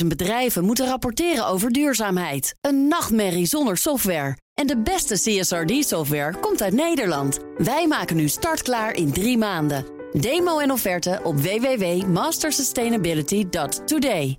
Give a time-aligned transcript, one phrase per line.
[0.00, 2.54] 50.000 bedrijven moeten rapporteren over duurzaamheid.
[2.60, 4.36] Een nachtmerrie zonder software.
[4.54, 7.38] En de beste CSRD-software komt uit Nederland.
[7.56, 9.84] Wij maken nu startklaar in drie maanden.
[10.12, 14.38] Demo en offerte op www.mastersustainability.today.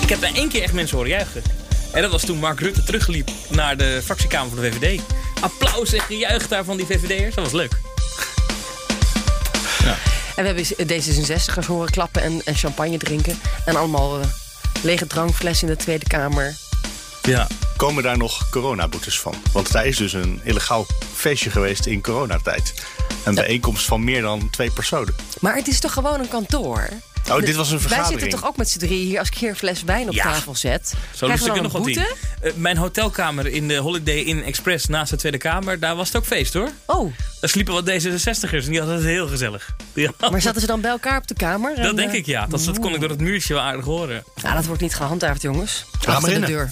[0.00, 1.42] Ik heb daar één keer echt mensen horen juichen.
[1.92, 5.02] En dat was toen Mark Rutte terugliep naar de fractiekamer van de VVD.
[5.40, 7.34] Applaus en gejuich daar van die VVD'ers.
[7.34, 7.89] Dat was leuk.
[10.36, 13.38] En we hebben D66'ers horen klappen en, en champagne drinken.
[13.64, 14.26] En allemaal eh,
[14.82, 16.56] lege drankflessen in de Tweede Kamer.
[17.22, 17.46] Ja.
[17.76, 19.34] Komen daar nog coronaboetes van?
[19.52, 22.74] Want daar is dus een illegaal feestje geweest in coronatijd.
[23.24, 25.14] Een bijeenkomst van meer dan twee personen.
[25.40, 26.88] Maar het is toch gewoon een kantoor?
[27.30, 28.20] Oh, dit was een Wij vergadering.
[28.20, 29.18] zitten toch ook met z'n drieën hier.
[29.18, 30.22] Als ik hier een fles wijn op Ja.
[30.24, 31.94] tafel zet, Zo krijgen lust we dan er nog wat in.
[31.94, 32.14] boete?
[32.42, 36.16] Eh, mijn hotelkamer in de Holiday Inn Express naast de Tweede Kamer, daar was het
[36.16, 36.68] ook feest hoor.
[36.86, 39.74] Oh, Daar sliepen wat D66'ers en die hadden het heel gezellig.
[40.30, 41.76] Maar zaten ze dan bij elkaar op de kamer?
[41.76, 42.46] Dat En, denk eh, ik ja.
[42.46, 44.24] Dat, dat kon ik door het muurtje wel aardig horen.
[44.42, 45.84] Nou, dat wordt niet gehandhaafd, jongens.
[46.06, 46.44] maar Achter de in.
[46.46, 46.70] deur.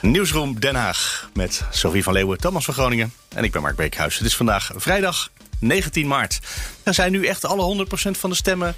[0.00, 4.18] Nieuwsroom Den Haag met Sophie van Leeuwen, Thomas van Groningen en ik ben Mark Beekhuis.
[4.18, 6.38] Het is vandaag vrijdag 19 maart.
[6.82, 8.74] Er zijn nu echt alle 100% van de stemmen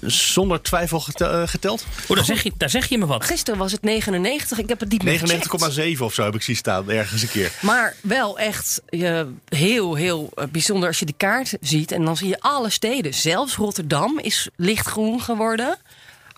[0.00, 1.84] zonder twijfel eh, geteld.
[2.08, 3.24] Oh, daar zeg, je, daar zeg je me wat.
[3.24, 4.58] Gisteren was het 99.
[4.58, 5.78] Ik heb het niet meer gecheckt.
[5.96, 7.52] 99,7 of zo heb ik zien staan, ergens een keer.
[7.60, 11.92] Maar wel echt eh, heel, heel eh, bijzonder als je die kaart ziet.
[11.92, 13.14] En dan zie je alle steden.
[13.14, 15.78] Zelfs Rotterdam is lichtgroen geworden.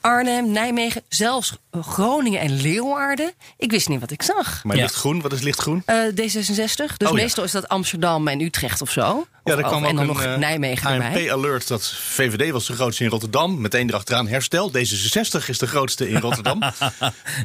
[0.02, 3.32] Arnhem, Nijmegen, zelfs Groningen en Leeuwarden.
[3.58, 4.64] Ik wist niet wat ik zag.
[4.64, 4.82] Maar Ja.
[4.82, 5.82] lichtgroen, wat is lichtgroen?
[5.86, 6.96] Eh, D66.
[6.96, 7.22] Dus Oh, ja.
[7.22, 9.26] meestal is dat Amsterdam en Utrecht of zo.
[9.44, 11.08] Ja, er of- kwam en ook dan een nog eh, Nijmegen erbij.
[11.32, 13.60] ANP-alert dat VVD was de grootste in Rotterdam.
[13.60, 14.70] Meteen erachteraan herstel.
[14.70, 16.62] D66 is de grootste in Rotterdam.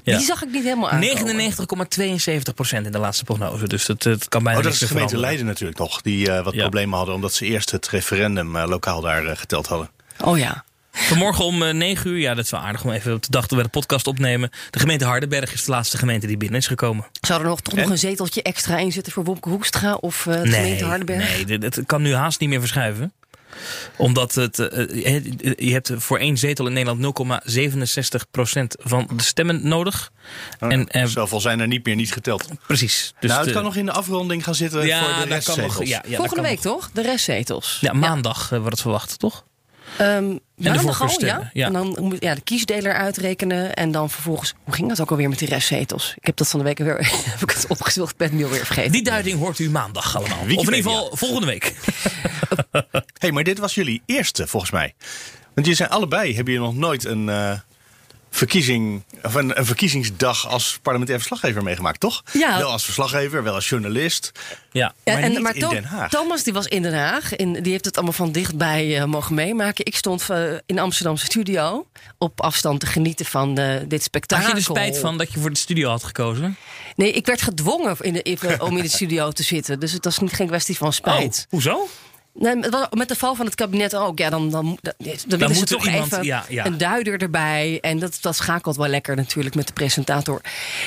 [0.03, 0.17] Ja.
[0.17, 1.01] Die zag ik niet helemaal aan.
[1.01, 3.67] 99,72 procent in de laatste prognose.
[3.67, 5.19] Dus dat, het kan bijna Oh, dat is de gemeente veranderen.
[5.37, 6.01] Leiden natuurlijk nog.
[6.01, 6.61] Die eh, wat Ja.
[6.61, 9.89] problemen hadden omdat ze eerst het referendum eh, lokaal daar eh, geteld hadden.
[10.23, 10.63] Oh ja.
[10.97, 13.47] Vanmorgen om eh, 9 uur, ja, dat is wel aardig om even op de dag
[13.47, 14.49] dat we de podcast opnemen.
[14.69, 17.05] De gemeente Hardenberg is de laatste gemeente die binnen is gekomen.
[17.21, 20.33] Zou er nog, toch nog een zeteltje extra in zitten voor Wopke Hoekstra of eh
[20.41, 21.45] de gemeente Hardenberg?
[21.47, 23.13] nee, het kan nu haast niet meer verschuiven.
[23.97, 29.67] Omdat het, eh, je hebt voor één zetel in Nederland 0,67 procent van de stemmen
[29.67, 30.11] nodig.
[30.59, 32.47] Oh, En, Zoveel zijn er niet meer niet geteld.
[32.67, 33.13] Precies.
[33.19, 35.27] Dus nou, het de- kan nog in de afronding gaan zitten ja, voor de kan
[35.27, 35.73] restzetels.
[35.77, 36.89] nog, ja, ja, Volgende kan week nog- toch?
[36.93, 37.77] De restzetels.
[37.81, 39.43] Ja, maandag wordt het verwacht, toch?
[39.97, 41.49] Ehm maandag al, ja?
[41.53, 41.65] ja.
[41.65, 43.75] En dan moet ja, de kiesdeler uitrekenen.
[43.75, 44.53] En dan vervolgens...
[44.63, 46.13] Hoe ging dat ook alweer met die restzetels?
[46.17, 46.97] Ik heb dat van de week weer...
[47.31, 48.11] heb ik het opgezocht.
[48.11, 48.91] Ik ben het nu alweer vergeten.
[48.91, 50.39] Die duiding hoort u maandag allemaal.
[50.39, 51.73] Of in ieder geval volgende week.
[53.17, 54.93] hey, maar dit was jullie eerste volgens mij.
[55.53, 57.59] Want jullie zijn allebei, hebben je nog nooit een eh,
[58.29, 62.23] verkiezing, of een, een verkiezingsdag als parlementair verslaggever meegemaakt, toch?
[62.33, 62.57] Ja.
[62.57, 64.31] Wel als verslaggever, wel als journalist.
[64.71, 64.93] Ja.
[65.03, 66.09] Ja, maar en, niet maar in Den Haag.
[66.09, 67.35] Thomas die was in Den Haag.
[67.35, 69.85] In, die heeft het allemaal van dichtbij eh, mogen meemaken.
[69.85, 71.87] Ik stond eh, in de Amsterdamse studio.
[72.17, 74.45] Op afstand te genieten van eh, dit spektakel.
[74.45, 76.57] Had je er spijt van dat je voor de studio had gekozen?
[76.95, 79.79] Nee, ik werd gedwongen in de, om in de studio te zitten.
[79.79, 81.45] Dus het was niet, geen kwestie van spijt.
[81.45, 81.87] Oh, hoezo?
[82.39, 82.55] Nee,
[82.89, 84.19] met de val van het kabinet ook.
[84.19, 84.95] Ja, dan, dan, dan,
[85.27, 86.65] dan moet er toch iemand- even ja, ja.
[86.65, 87.77] een duider erbij.
[87.81, 90.41] En dat, dat schakelt wel lekker natuurlijk met de presentator.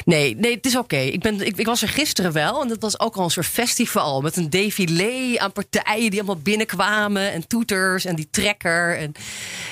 [0.05, 0.97] Nee, nee het is oké.
[0.97, 2.63] Ik, ben, ik, ik was er gisteren wel.
[2.63, 4.21] En dat was ook al een soort festival.
[4.21, 7.33] Met een défilé aan partijen die allemaal binnenkwamen.
[7.33, 8.97] En toeters en die trekker.
[8.99, 9.13] En,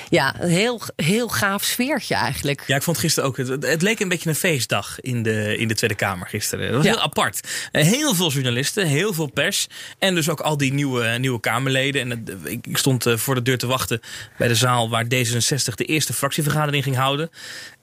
[0.08, 2.62] ja, een heel, heel gaaf sfeertje eigenlijk.
[2.66, 3.36] Ja, ik vond gisteren ook.
[3.36, 6.66] Het, het leek een beetje een feestdag in de, in de Tweede Kamer gisteren.
[6.66, 6.90] Dat was Ja.
[6.92, 7.40] heel apart.
[7.72, 9.66] Eh, Heel veel journalisten, heel veel pers.
[9.98, 12.10] En dus ook al die nieuwe, nieuwe Kamerleden.
[12.10, 12.24] En
[12.62, 14.00] ik stond eh, voor de deur te wachten
[14.36, 17.30] bij de zaal waar D66 de eerste fractievergadering ging houden.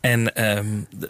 [0.06, 0.68] En ehm,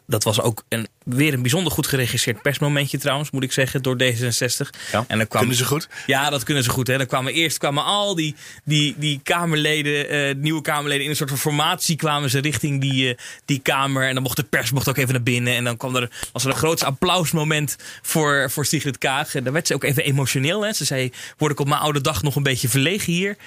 [0.07, 3.97] dat was ook een, weer een bijzonder goed geregisseerd persmomentje trouwens, moet ik zeggen, door
[4.03, 4.69] D66.
[4.91, 5.88] Ja, en dan kwam, kunnen ze goed?
[6.06, 6.88] Ja, dat kunnen ze goed.
[6.88, 6.97] Hè.
[6.97, 11.29] Dan kwamen eerst kwamen al die, die, die Kamerleden, eh, nieuwe Kamerleden, in een soort
[11.29, 14.07] van formatie kwamen ze richting die, eh, die Kamer.
[14.07, 15.53] En dan mocht de pers mocht ook even naar binnen.
[15.55, 19.35] En dan kwam er, was er een groot applausmoment voor, voor Sigrid Kaag.
[19.35, 20.61] En dan werd ze ook even emotioneel.
[20.61, 20.73] Hè.
[20.73, 23.38] Ze zei, word ik op mijn oude dag nog een beetje verlegen hier.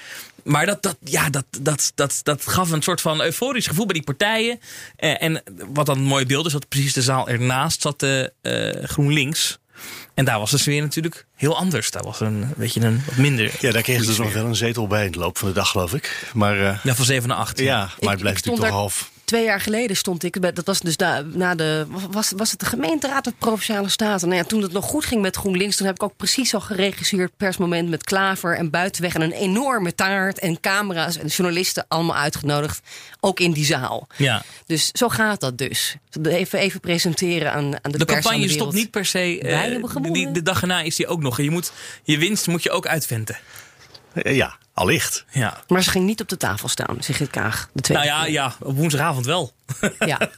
[0.48, 3.94] Maar dat, dat, ja, dat, dat, dat, dat gaf een soort van euforisch gevoel bij
[3.94, 4.60] die partijen.
[4.96, 8.32] Eh, en wat dan een mooi beeld is, dat precies de zaal ernaast zat de
[8.42, 9.58] eh, GroenLinks.
[10.14, 11.90] En daar was de sfeer natuurlijk heel anders.
[11.90, 13.52] Daar was een beetje een wat minder.
[13.60, 15.54] Ja, daar kregen ze dus nog wel een zetel bij in de loop van de
[15.54, 16.30] dag, geloof ik.
[16.34, 17.58] Maar eh, Ja, van 7 naar 8.
[17.58, 19.10] ja, maar ik het blijft natuurlijk toch half.
[19.28, 20.96] Twee jaar geleden stond ik, bij- dat was dus
[21.32, 24.28] na de, was, was het de gemeenteraad of Provinciale Staten?
[24.28, 26.60] Nou ja, toen het nog goed ging met GroenLinks, toen heb ik ook precies al
[26.60, 32.16] geregisseerd persmoment met Klaver en Buitenweg en een enorme taart en camera's en journalisten allemaal
[32.16, 32.80] uitgenodigd,
[33.20, 34.06] ook in die zaal.
[34.16, 34.42] Ja.
[34.66, 35.96] Dus zo gaat dat dus.
[36.22, 39.38] Even, even presenteren aan, aan de, De pers, campagne de stopt niet per se.
[39.42, 40.12] Wij eh, hebben gewonnen.
[40.12, 41.40] die, de dag erna is die ook nog.
[41.40, 41.72] Je, moet,
[42.02, 43.38] je winst moet je ook uitventen.
[44.12, 45.24] Eh, Ja, Allicht.
[45.30, 45.60] Ja.
[45.68, 47.68] Maar ze ging niet op de tafel staan, Sigrid Kaag.
[47.72, 48.32] De tweede Nou ja, keer.
[48.32, 49.52] ja, op woensdagavond wel.
[49.98, 50.18] ja.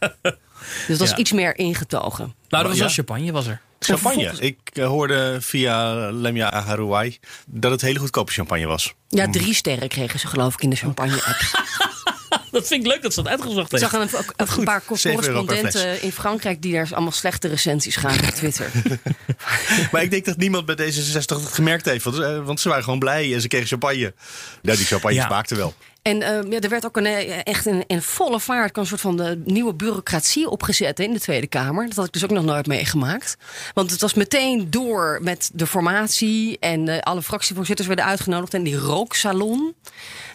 [0.61, 1.17] Dus dat was Ja.
[1.17, 2.25] iets meer ingetogen.
[2.25, 2.81] Nou, dat was Ja.
[2.81, 3.61] wel champagne, was er.
[3.81, 4.15] Champagne.
[4.15, 8.95] vervolgens- Ik eh, hoorde via Lemia Aharouai dat het hele goedkope champagne was.
[9.09, 11.39] Ja, drie sterren kregen ze geloof ik in de champagne-app.
[12.61, 13.93] Dat vind ik leuk dat ze dat uitgezocht Ik heeft.
[13.93, 18.35] zag een, ook een paar correspondenten in Frankrijk die daar allemaal slechte recensies gaven op
[18.35, 18.71] Twitter.
[19.93, 22.05] Maar ik denk dat niemand bij D66 het gemerkt heeft.
[22.05, 24.15] Want, eh, want ze waren gewoon blij en ze kregen champagne.
[24.63, 25.27] Nou, die champagne Ja.
[25.27, 25.75] smaakte wel.
[26.03, 29.01] En eh, ja, er werd ook een, eh, echt in, in volle vaart een soort
[29.01, 31.87] van de nieuwe bureaucratie opgezet in de Tweede Kamer.
[31.87, 33.37] Dat had ik dus ook nog nooit meegemaakt.
[33.75, 38.77] Want het was meteen door met de formatie en alle fractievoorzitters werden uitgenodigd in die
[38.77, 39.75] rooksalon.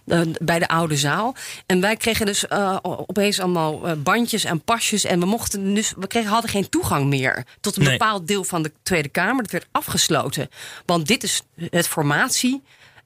[0.05, 1.35] Eh, bij de oude zaal.
[1.65, 5.03] En wij kregen dus eh, opeens allemaal eh, bandjes en pasjes.
[5.03, 7.91] En we mochten dus, we kregen, hadden geen toegang meer tot een Nee.
[7.97, 9.43] bepaald deel van de Tweede Kamer.
[9.43, 10.49] Dat werd afgesloten.
[10.85, 11.87] Want dit is het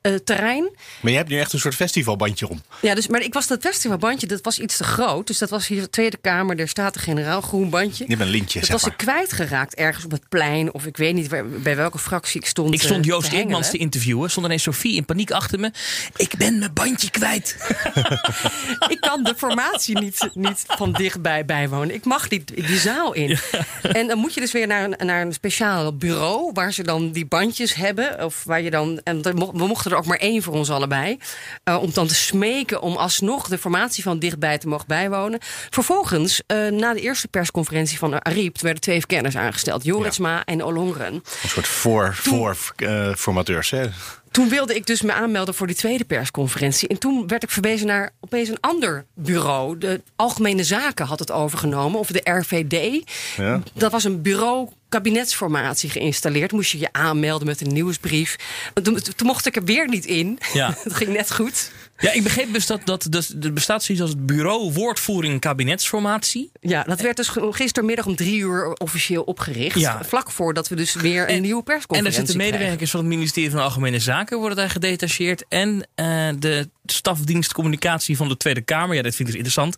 [0.02, 0.70] formatieterrein.
[1.02, 2.62] Maar je hebt nu echt een soort festivalbandje om.
[2.82, 5.28] Ja, dus, maar ik was dat festivalbandje, dat was iets te groot.
[5.28, 8.04] Dus dat was hier de Tweede Kamer, daar staat de generaal groen bandje.
[8.04, 8.92] Je hebt een lintje, dat zeg was maar.
[8.92, 10.74] ik kwijtgeraakt ergens op het plein.
[10.74, 12.74] Of ik weet niet waar- bij welke fractie ik stond.
[12.74, 14.30] Ik stond eh, Joost Eekmans te interviewen.
[14.30, 15.72] Stond ineens Sophie in paniek achter me.
[16.16, 17.58] Ik ben mijn bandje kwijt.
[18.88, 21.94] Ik kan de formatie niet, niet van dichtbij bijwonen.
[21.96, 23.38] Ik mag niet die zaal in.
[23.82, 26.52] En dan moet je dus weer naar een, naar een speciaal bureau...
[26.54, 28.24] waar ze dan die bandjes hebben.
[28.26, 31.18] Of waar je dan, en we mochten er ook maar één voor ons allebei.
[31.64, 35.40] eh, om dan te smeken om alsnog de formatie van dichtbij te mogen bijwonen.
[35.70, 38.62] Vervolgens, eh, na de eerste persconferentie van Ariep...
[38.62, 39.84] werden twee verkenners aangesteld.
[39.84, 41.14] Joritsma en Olongren.
[41.14, 43.70] Een soort voor, voor eh, formateurs.
[43.70, 43.86] Hè?
[44.32, 46.88] Toen wilde ik dus me aanmelden voor die tweede persconferentie.
[46.88, 49.78] En toen werd ik verwezen naar opeens een ander bureau.
[49.78, 53.04] De Algemene Zaken had het overgenomen, of de RVD.
[53.38, 53.62] Ja.
[53.74, 56.52] Dat was een bureau kabinetsformatie geïnstalleerd.
[56.52, 58.36] Moest je je aanmelden met een nieuwsbrief.
[58.84, 60.40] Toen, toen mocht ik er weer niet in.
[60.54, 60.76] Ja.
[60.84, 61.72] Het ging net goed.
[62.02, 66.52] Ja, ik begreep dus dat, dat, dat er bestaat zoiets als het bureau woordvoering kabinetsformatie.
[66.62, 69.80] Ja, dat werd dus gistermiddag om drie uur officieel opgericht.
[69.80, 70.04] Ja.
[70.06, 72.58] Vlak voordat we dus weer een En- nieuwe En persconferentie er zitten krijgen.
[72.60, 75.46] medewerkers van het ministerie van Algemene Zaken worden daar gedetacheerd.
[75.50, 78.96] En eh, de stafdienst communicatie van de Tweede Kamer.
[78.96, 79.76] Ja, dat vind ik dus interessant.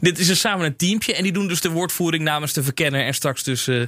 [0.00, 1.14] Dit is dus samen een teampje.
[1.14, 3.82] En die doen dus de woordvoering namens de verkenner en straks dus eh,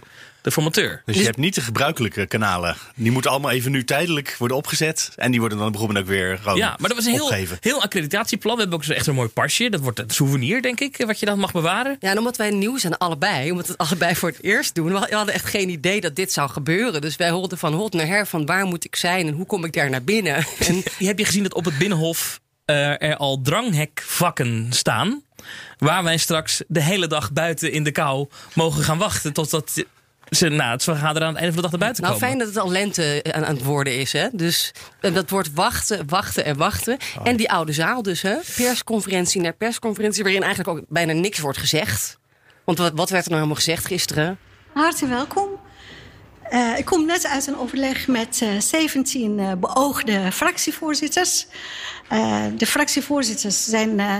[0.44, 1.02] de formateur.
[1.04, 2.76] Dus je hebt niet de gebruikelijke kanalen.
[2.94, 5.12] Die moeten allemaal even nu tijdelijk worden opgezet.
[5.16, 7.06] En die worden dan op een gegeven moment ook weer gewoon Ja, maar dat was
[7.06, 8.54] een heel, heel accreditatieplan.
[8.54, 9.70] We hebben ook zo echt een mooi pasje.
[9.70, 11.96] Dat wordt het souvenir, denk ik, wat je dan mag bewaren.
[12.00, 14.92] Ja, en omdat wij nieuw zijn, allebei, omdat we het allebei voor het eerst doen,
[14.92, 17.00] we hadden echt geen idee dat dit zou gebeuren.
[17.00, 19.64] Dus wij holden van hot naar her van waar moet ik zijn en hoe kom
[19.64, 20.34] ik daar naar binnen.
[20.66, 25.22] En Heb je gezien dat op het Binnenhof eh, er al dranghekvakken staan?
[25.78, 29.84] Waar wij straks de hele dag buiten in de kou mogen gaan wachten totdat
[30.34, 32.28] ze na het vergaderen aan het einde van de dag naar buiten nou, komen.
[32.28, 34.12] fijn dat het al lente aan, aan het worden is.
[34.12, 34.28] Hè?
[34.32, 36.98] Dus eh, dat wordt wachten, wachten en wachten.
[37.24, 38.36] En die oude zaal dus, hè?
[38.56, 42.18] persconferentie naar persconferentie, waarin eigenlijk ook bijna niks wordt gezegd.
[42.64, 44.38] Want wat, wat werd er nou helemaal gezegd gisteren?
[44.72, 45.48] Hartelijk welkom.
[46.42, 51.46] Eh, ik kom net uit een overleg met eh 17 eh, beoogde fractievoorzitters.
[52.08, 54.16] Eh, de fractievoorzitters zijn eh,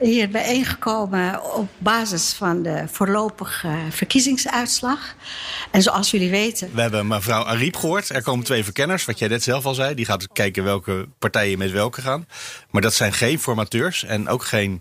[0.00, 5.14] hier bijeengekomen op basis van de voorlopige verkiezingsuitslag.
[5.70, 6.70] En zoals jullie weten.
[6.74, 8.10] We hebben mevrouw Ariep gehoord.
[8.10, 9.94] Er komen twee verkenners, wat jij net zelf al zei.
[9.94, 12.26] Die gaat kijken welke partijen met welke gaan.
[12.70, 14.80] Maar dat zijn geen formateurs en ook geen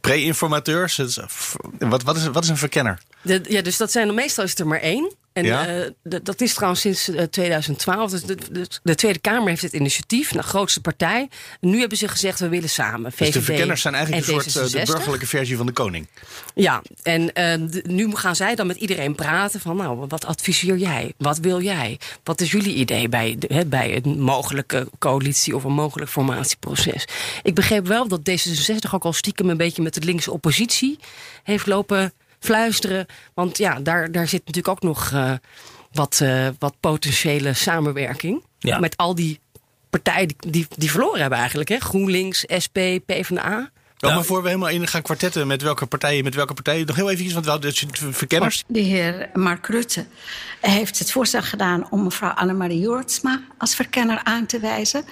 [0.00, 0.96] pre-informateurs.
[1.78, 2.98] Wat, wat, is, wat is een verkenner?
[3.22, 5.14] De, ja, dus dat zijn meestal is het er maar één.
[5.36, 5.66] En Ja?
[5.66, 8.10] eh, dat is trouwens sinds eh, 2012.
[8.10, 11.28] Dus de, de, de Tweede Kamer heeft het initiatief, de grootste partij.
[11.60, 13.12] Nu hebben ze gezegd, we willen samen.
[13.12, 14.92] VVD Dus de verkenners zijn eigenlijk en een soort eh, de D66.
[14.92, 16.06] burgerlijke versie van de koning.
[16.54, 19.76] Ja, en eh, nu gaan zij dan met iedereen praten van...
[19.76, 21.12] nou, wat adviseer jij?
[21.18, 21.98] Wat wil jij?
[22.24, 25.56] Wat is jullie idee bij, bij een mogelijke coalitie...
[25.56, 27.04] of een mogelijk formatieproces?
[27.42, 29.82] Ik begreep wel dat D66 ook al stiekem een beetje...
[29.82, 30.98] met de linkse oppositie
[31.42, 33.06] heeft lopen fluisteren.
[33.34, 35.32] Want ja, daar, daar zit natuurlijk ook nog eh,
[35.92, 38.44] wat, eh, wat potentiële samenwerking.
[38.58, 38.78] Ja.
[38.78, 39.40] Met al die
[39.90, 41.68] partijen die, die, die verloren hebben eigenlijk.
[41.68, 41.78] Hè?
[41.78, 43.70] GroenLinks, SP, PvdA...
[43.98, 44.14] Ja.
[44.14, 46.86] maar voor we helemaal in gaan kwartetten met welke partijen, met welke partijen.
[46.86, 48.64] Nog heel even, want we hadden dus verkenners.
[48.66, 50.06] De heer Mark Rutte
[50.60, 55.04] heeft het voorstel gedaan om mevrouw Annemarie Jortsma als verkenner aan te wijzen.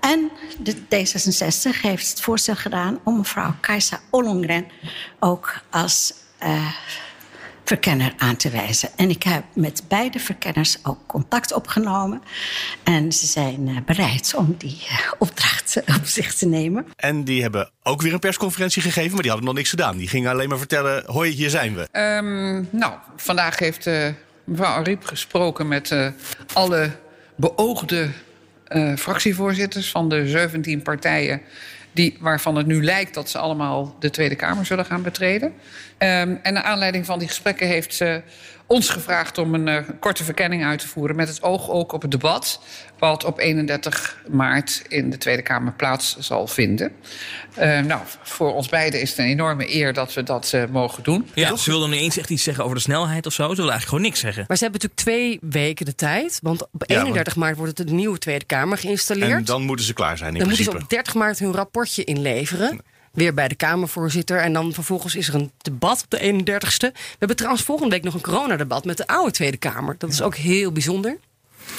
[0.00, 4.66] En de D66 heeft het voorstel gedaan om mevrouw Kajsa Ollongren
[5.20, 6.12] ook als
[6.42, 6.66] eh,
[7.64, 8.88] verkenner aan te wijzen.
[8.96, 12.22] En ik heb met beide verkenners ook contact opgenomen.
[12.82, 16.86] En ze zijn eh, bereid om die eh, opdracht op zich te nemen.
[16.96, 19.96] En die hebben ook weer een persconferentie gegeven, maar die hadden nog niks gedaan.
[19.96, 21.88] Die gingen alleen maar vertellen: hoi, hier zijn we.
[21.90, 24.08] Ehm, nou, vandaag heeft eh,
[24.44, 26.08] mevrouw Ariep gesproken met eh,
[26.52, 26.90] alle
[27.36, 28.08] beoogde
[28.64, 31.42] eh, fractievoorzitters van de 17 partijen.
[31.92, 35.52] Die, waarvan het nu lijkt dat ze allemaal de Tweede Kamer zullen gaan betreden.
[35.98, 38.22] Ehm, en naar aanleiding van die gesprekken heeft ze
[38.72, 41.16] ons gevraagd om een uh, korte verkenning uit te voeren.
[41.16, 42.60] Met het oog ook op het debat.
[42.98, 46.92] Wat op 31 maart in de Tweede Kamer plaats zal vinden.
[47.58, 51.02] Uh, nou, voor ons beiden is het een enorme eer dat we dat uh, mogen
[51.02, 51.28] doen.
[51.34, 53.42] Ja, ze wilden nu eens echt iets zeggen over de snelheid of zo.
[53.42, 54.44] Ze wilden eigenlijk gewoon niks zeggen.
[54.48, 56.38] Maar ze hebben natuurlijk twee weken de tijd.
[56.42, 59.38] Want op 31 ja, maart wordt het de nieuwe Tweede Kamer geïnstalleerd.
[59.38, 60.32] En dan moeten ze klaar zijn.
[60.32, 60.70] In dan principe.
[60.70, 62.80] moeten ze op 30 maart hun rapportje inleveren
[63.12, 64.38] weer bij de Kamervoorzitter.
[64.38, 66.92] En dan vervolgens is er een debat op de 31ste.
[66.92, 69.94] We hebben trouwens volgende week nog een coronadebat met de oude Tweede Kamer.
[69.98, 71.18] Dat is ook heel bijzonder.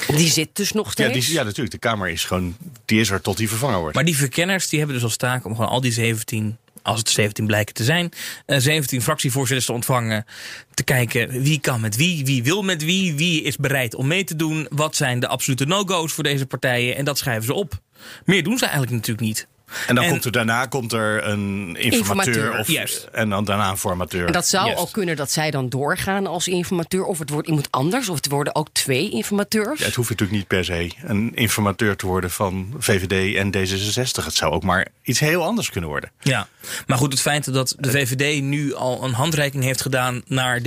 [0.07, 1.13] Die zit dus nog steeds.
[1.13, 1.71] Ja, die, ja, natuurlijk.
[1.71, 2.57] De Kamer is gewoon.
[2.85, 3.95] Die is er tot die vervangen wordt.
[3.95, 7.09] Maar die verkenners die hebben dus als taak om gewoon al die 17 als het
[7.09, 8.11] 17 blijken te zijn,
[8.47, 10.25] uh, 17 fractievoorzitters te ontvangen.
[10.73, 14.23] Te kijken wie kan met wie, wie wil met wie, wie is bereid om mee
[14.23, 14.67] te doen.
[14.69, 16.95] Wat zijn de absolute no-go's voor deze partijen.
[16.95, 17.81] En dat schrijven ze op.
[18.25, 19.47] Meer doen ze eigenlijk natuurlijk niet.
[19.87, 23.07] En dan komt er daarna komt er een informateur, Informateur, of, juist.
[23.11, 24.25] en dan daarna een formateur.
[24.27, 24.81] En dat zou Juist.
[24.81, 27.03] ook kunnen dat zij dan doorgaan als informateur.
[27.03, 28.09] Of het wordt iemand anders.
[28.09, 29.79] Of het worden ook twee informateurs.
[29.79, 34.23] Ja, het hoeft natuurlijk niet per se een informateur te worden van VVD en D66.
[34.25, 36.11] Het zou ook maar iets heel anders kunnen worden.
[36.19, 36.47] Ja,
[36.87, 40.63] maar goed, het feit dat de VVD nu al een handreiking heeft gedaan naar D66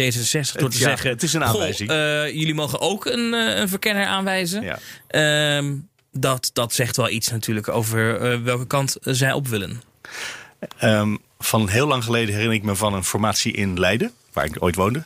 [0.59, 1.97] door te ja, zeggen: het is een "Goh, aanwijzing." eh,
[2.27, 4.63] jullie mogen ook een, eh, een verkenner aanwijzen.
[4.63, 4.79] Ja.
[5.09, 5.75] Ehm,
[6.19, 9.83] dat, dat zegt wel iets natuurlijk over eh, welke kant zij op willen.
[10.79, 14.63] Ehm, van heel lang geleden herinner ik me van een formatie in Leiden, waar ik
[14.63, 15.05] ooit woonde.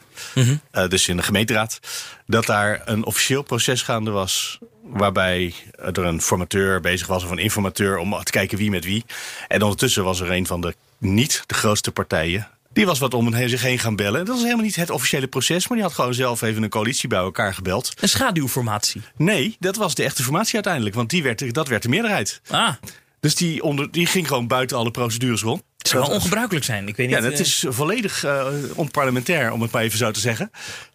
[0.71, 1.81] Eh, dus in de gemeenteraad.
[2.26, 4.59] Dat daar een officieel proces gaande was.
[4.83, 9.05] Waarbij er een formateur bezig was of een informateur om te kijken wie met wie.
[9.49, 12.49] En ondertussen was er een van de niet de grootste partijen.
[12.72, 14.24] Die was wat om zich heen gaan bellen.
[14.24, 17.08] Dat was helemaal niet het officiële proces, maar die had gewoon zelf even een coalitie
[17.08, 17.92] bij elkaar gebeld.
[18.00, 19.02] Een schaduwformatie.
[19.16, 22.40] Nee, dat was de echte formatie uiteindelijk, want die werd, dat werd de meerderheid.
[22.48, 22.74] Ah,
[23.20, 25.62] Dus die, onder, die ging gewoon buiten alle procedures rond.
[25.78, 26.88] het zou wel ongebruikelijk zijn.
[26.88, 27.16] Ik weet niet.
[27.16, 30.50] Ja, dat eh, is volledig eh, onparlementair, om het maar even zo te zeggen.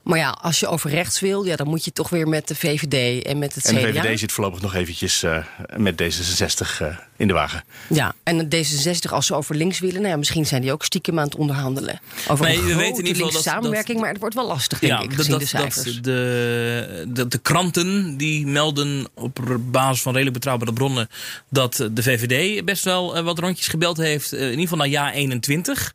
[0.05, 2.55] Maar ja, als je over rechts wil, ja, dan moet je toch weer met de
[2.55, 4.01] VVD en met het En de CDA.
[4.01, 5.37] VVD zit voorlopig nog eventjes eh,
[5.77, 7.63] met D66 eh, in de wagen.
[7.89, 11.19] Ja, en D66 als ze over links willen, nou ja, misschien zijn die ook stiekem
[11.19, 11.99] aan het onderhandelen.
[12.27, 14.35] Over Nee, een we grote weten in ieder geval linkse dat- samenwerking, maar het wordt
[14.35, 16.01] wel lastig, denk ik, gezien de cijfers.
[16.01, 21.07] de, de, de kranten die melden op basis van redelijk betrouwbare bronnen
[21.49, 24.33] dat de VVD best wel eh, wat rondjes gebeld heeft.
[24.33, 25.93] in ieder geval naar ja 21.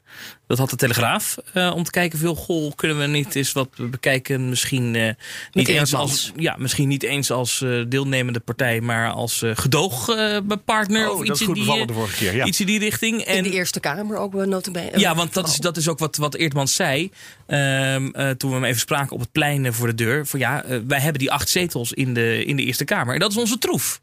[0.51, 1.37] Dat had de Telegraaf.
[1.53, 4.49] eh, om te kijken veel, goh, kunnen we niet eens wat bekijken?
[4.49, 5.11] Misschien, eh,
[5.53, 11.11] niet, eens als, ja, misschien niet eens als eh, deelnemende partij, maar als eh gedoogpartner.
[11.11, 12.45] Oh, of iets in die, bevallen de vorige keer, ja.
[12.45, 13.25] Iets in die richting.
[13.25, 14.99] In de Eerste Kamer ook wel notabene.
[14.99, 17.11] Ja, want dat is, dat is ook wat, wat Eertmans zei.
[17.47, 20.27] ehm, eh, toen we hem even spraken op het plein voor de deur.
[20.27, 23.15] Van ja, wij hebben die acht zetels in de, in de Eerste Kamer.
[23.15, 24.01] En dat is onze troef.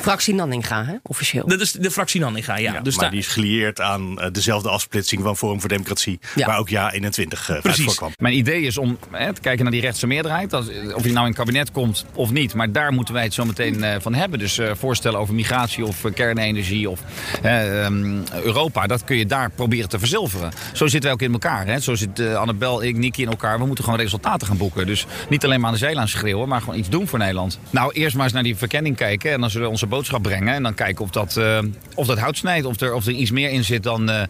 [0.00, 1.46] Fractie Nanninga, hè, officieel.
[1.46, 2.72] Dat is de fractie Nanninga, ja.
[2.72, 6.18] Ja, dus maar daar- die is gelieerd aan eh, dezelfde afsplitsing van Forum voor Democratie.
[6.34, 6.46] Ja.
[6.46, 7.84] Waar ook ja 21 uh, Precies.
[7.84, 8.10] voorkwam.
[8.18, 10.50] Mijn idee is om hè, te kijken naar die rechtse meerderheid.
[10.50, 12.54] Dat, of je nou in het kabinet komt of niet.
[12.54, 14.38] Maar daar moeten wij het zo meteen eh, van hebben.
[14.38, 17.00] Dus eh, voorstellen over migratie of eh, kernenergie of
[17.42, 18.86] eh, ehm, Europa.
[18.86, 20.52] Dat kun je daar proberen te verzilveren.
[20.72, 21.66] Zo zitten wij ook in elkaar.
[21.66, 21.80] Hè.
[21.80, 23.58] Zo zit eh, Annabel, ik, Niki in elkaar.
[23.58, 24.86] We moeten gewoon resultaten gaan boeken.
[24.86, 26.48] Dus niet alleen maar aan de zeilen schreeuwen.
[26.48, 27.58] Maar gewoon iets doen voor Nederland.
[27.70, 29.32] Nou, eerst maar eens naar die verkenning kijken.
[29.32, 30.54] En dan zullen we onze boodschap brengen.
[30.54, 31.58] En dan kijken of dat, eh,
[31.94, 32.66] of dat hout snijdt.
[32.66, 34.22] Of er, of er iets meer in zit dan, eh,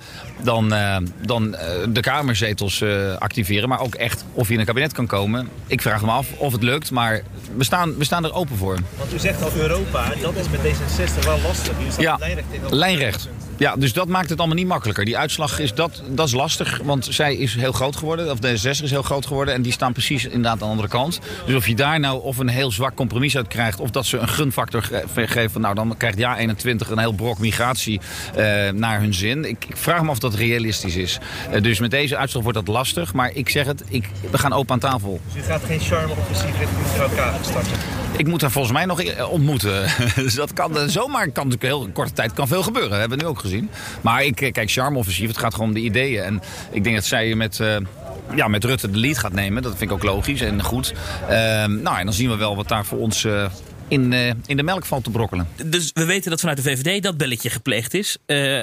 [0.42, 0.96] dan, eh,
[1.26, 1.56] dan
[1.88, 2.84] de Kamerzetels
[3.18, 3.68] activeren.
[3.68, 5.48] Maar ook echt of je in een kabinet kan komen.
[5.66, 6.90] Ik vraag me af of het lukt.
[6.90, 7.22] Maar
[7.56, 8.78] we staan, we staan er open voor.
[8.98, 11.76] Want u zegt al Europa, dat is met D66 wel lastig.
[11.76, 13.28] Jullie staan Ja, lijnrecht tegenover lijnrecht.
[13.58, 15.04] Ja, dus dat maakt het allemaal niet makkelijker.
[15.04, 18.30] Die uitslag is, dat, dat is lastig, want zij is heel groot geworden.
[18.30, 19.54] Of D66 is heel groot geworden.
[19.54, 21.20] En die staan precies inderdaad aan de andere kant.
[21.46, 23.80] Dus of je daar nou of een heel zwak compromis uit krijgt...
[23.80, 25.50] of dat ze een gunfactor ge- geven...
[25.50, 28.00] van, nou, dan krijgt ja 21 een heel brok migratie
[28.34, 29.44] eh, naar hun zin.
[29.44, 31.18] Ik, ik vraag me af of dat realistisch is.
[31.50, 33.12] Eh, dus met deze uitslag wordt dat lastig.
[33.12, 35.20] Maar ik zeg het, ik, we gaan open aan tafel.
[35.34, 38.03] Dus gaat geen charme-offensief richting mevrouw Kaag starten.
[38.16, 39.86] Ik moet haar volgens mij nog eh, ontmoeten.
[40.14, 42.90] dus dat kan eh, zomaar, kan natuurlijk heel korte tijd kan veel gebeuren.
[42.90, 43.70] Dat hebben we nu ook gezien.
[44.00, 46.22] Maar ik, eh, kijk, charme-offensief, het gaat gewoon om de ideeën.
[46.22, 47.60] En ik denk dat zij met,
[48.34, 49.62] ja, met Rutte de lead gaat nemen.
[49.62, 50.94] Dat vind ik ook logisch en goed.
[51.28, 53.26] Ehm, nou, en dan zien we wel wat daar voor ons
[53.94, 55.48] in, eh, in de melk valt te brokkelen.
[55.64, 58.16] Dus we weten dat vanuit de VVD dat belletje gepleegd is.
[58.26, 58.62] Eh,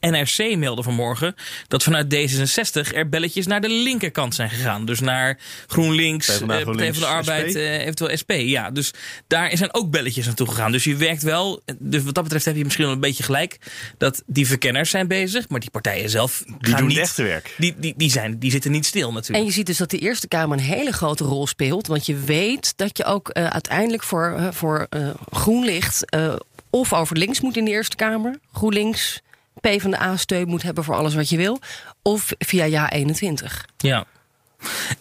[0.00, 1.34] NRC meldde vanmorgen
[1.68, 4.86] dat vanuit D66 er belletjes naar de linkerkant zijn gegaan.
[4.86, 7.58] Dus naar GroenLinks, PvdA, eh, Partij van de GroenLinks, Arbeid, SP.
[7.58, 8.32] eventueel SP.
[8.32, 8.90] Ja, dus
[9.26, 10.72] daar zijn ook belletjes naartoe gegaan.
[10.72, 11.62] Dus je werkt wel.
[11.78, 13.58] Dus wat dat betreft heb je misschien wel een beetje gelijk.
[13.98, 17.22] Dat die verkenners zijn bezig, maar die partijen zelf Die gaan doen niet, het echte
[17.22, 17.54] werk.
[17.58, 19.46] Die, die, die, zijn, die zitten niet stil En natuurlijk.
[19.46, 21.86] je ziet dus dat de Eerste Kamer een hele grote rol speelt.
[21.86, 26.34] Want je weet dat je ook uiteindelijk voor, voor voor eh, GroenLicht eh,
[26.70, 28.38] of over links moet in de Eerste Kamer.
[28.52, 29.20] GroenLinks,
[29.60, 31.60] PvdA steun moet hebben voor alles wat je wil.
[32.02, 33.66] Of via Ja 21.
[33.76, 34.06] Ja.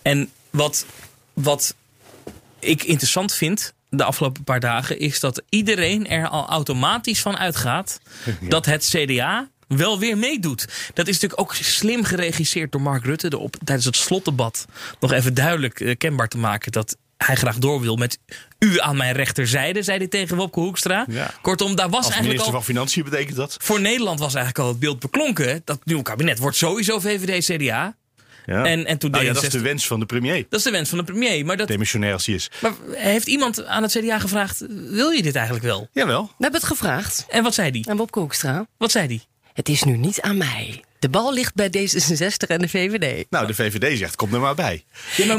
[0.02, 0.86] En wat,
[1.34, 1.76] wat
[2.60, 8.00] ik interessant vind de afgelopen paar dagen is dat iedereen er al automatisch van uitgaat
[8.50, 10.68] dat het CDA wel weer meedoet.
[10.94, 13.30] Dat is natuurlijk ook slim geregisseerd door Mark Rutte.
[13.30, 14.66] De op, tijdens het slotdebat
[15.00, 18.20] nog even duidelijk eh, kenbaar te maken dat hij graag door wil met
[18.60, 21.06] u aan mijn rechterzijde, zei hij tegen Wopke Hoekstra.
[21.10, 21.34] Ja.
[21.42, 22.60] Kortom, daar was Als eigenlijk minister al...
[22.62, 23.58] van Financiën betekent dat.
[23.62, 25.62] Voor Nederland was eigenlijk al het beeld beklonken.
[25.64, 27.96] Dat nieuwe kabinet wordt sowieso VVD-CDA.
[28.46, 28.64] Ja.
[28.66, 30.46] En, en toen Nou ja, dat is D66 de wens van de premier.
[30.50, 31.46] dat is de wens van de premier.
[31.46, 32.52] Maar, dat, Demissionair als hij is.
[32.62, 35.88] maar heeft iemand aan het CDA gevraagd, wil je dit eigenlijk wel?
[35.94, 36.24] Jawel.
[36.24, 37.90] We hebben het gevraagd En wat zei die?
[37.90, 38.68] aan Bob Koekstra.
[38.78, 39.22] Wat zei die?
[39.54, 40.84] Het is nu niet aan mij.
[41.06, 43.26] De bal ligt bij D66 en de VVD.
[43.30, 44.84] Nou, de VVD zegt, kom er maar bij.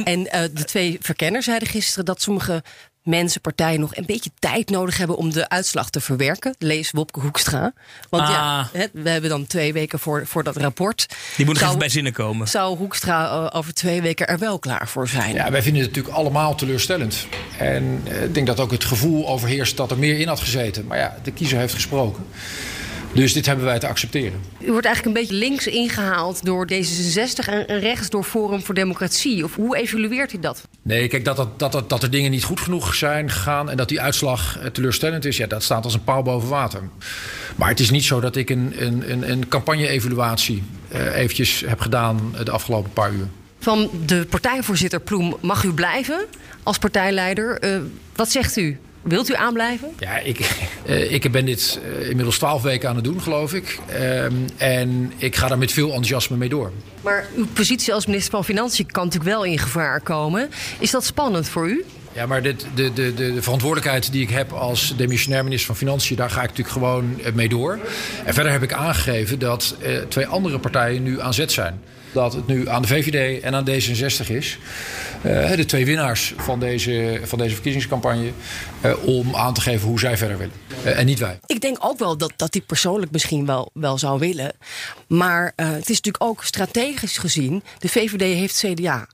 [0.05, 2.63] En eh, de twee verkenners zeiden gisteren dat sommige
[3.03, 6.55] mensen, partijen nog een beetje tijd nodig hebben om de uitslag te verwerken.
[6.59, 7.73] Lees Wopke Hoekstra.
[8.11, 8.67] Want ja, Ah.
[8.73, 11.07] hè, we hebben dan twee weken voor, voor dat rapport.
[11.37, 12.49] Die moet nog Zou- even bij zinnen komen.
[12.49, 15.35] Zou Hoekstra eh, over twee weken er wel klaar voor zijn?
[15.35, 17.27] Ja, wij vinden het natuurlijk allemaal teleurstellend.
[17.59, 20.87] En eh, ik denk dat ook het gevoel overheerst dat er meer in had gezeten.
[20.87, 22.27] Maar ja, de kiezer heeft gesproken.
[23.17, 24.41] Dus dit hebben wij te accepteren.
[24.61, 28.75] U wordt eigenlijk een beetje links ingehaald door D66 en en rechts door Forum voor
[28.75, 29.45] Democratie.
[29.45, 30.69] Of hoe evalueert u dat?
[30.83, 33.71] Nee, kijk, dat, dat, dat, dat, er dingen niet goed genoeg zijn gegaan...
[33.71, 35.37] en dat die uitslag eh, teleurstellend is...
[35.37, 36.81] ja, dat staat als een paal boven water.
[37.57, 40.63] Maar het is niet zo dat ik een, een, een, een campagne-evaluatie...
[40.89, 43.27] eh, eventjes heb gedaan eh, de afgelopen paar uur.
[43.59, 46.27] Van de partijvoorzitter Ploem, mag u blijven
[46.63, 47.61] als partijleider?
[48.15, 48.79] Wat zegt u?
[49.07, 49.89] Wilt u aanblijven?
[49.99, 50.39] Ja, ik,
[50.87, 53.79] eh, ik ben dit eh, inmiddels twaalf weken aan het doen, geloof ik.
[53.89, 56.73] Ehm, en ik ga daar met veel enthousiasme mee door.
[57.01, 60.51] Maar uw positie als minister van Financiën kan natuurlijk wel in gevaar komen.
[60.79, 61.85] Is dat spannend voor u?
[62.17, 65.77] Ja, maar dit, de, de, de, de verantwoordelijkheid die ik heb als demissionair minister van
[65.77, 67.79] Financiën, daar ga ik natuurlijk gewoon eh, mee door.
[68.25, 71.81] En verder heb ik aangegeven dat eh, twee andere partijen nu aan zet zijn.
[72.17, 74.59] Dat het nu aan de VVD en aan D66 is.
[75.23, 78.31] eh, de twee winnaars van deze, van deze verkiezingscampagne.
[78.81, 80.55] eh, om aan te geven hoe zij verder willen.
[80.85, 81.39] Eh, en niet wij.
[81.47, 84.53] Ik denk ook wel dat, dat hij persoonlijk misschien wel, wel zou willen.
[85.07, 87.63] Maar eh, het is natuurlijk ook strategisch gezien.
[87.79, 89.07] De VVD heeft CDA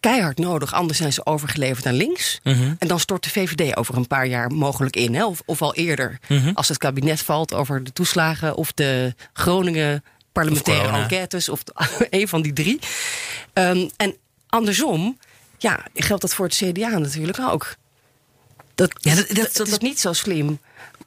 [0.00, 0.74] keihard nodig.
[0.74, 2.40] Anders zijn ze overgeleverd aan links.
[2.44, 2.74] Mhm.
[2.78, 5.14] En dan stort de VVD over een paar jaar mogelijk in.
[5.14, 5.24] Hè?
[5.26, 6.18] Of, of al eerder.
[6.28, 6.50] Mhm.
[6.54, 10.04] Als het kabinet valt over de toeslagen of de Groningen
[10.42, 11.48] parlementaire enquêtes.
[11.48, 11.62] Of
[12.10, 12.78] een van die drie.
[13.52, 14.16] Ehm, en
[14.48, 15.18] andersom,
[15.58, 17.74] ja, geldt dat voor het CDA natuurlijk ook.
[18.74, 20.58] Dat, Ja, dat- dat, dat- dat is niet zo slim.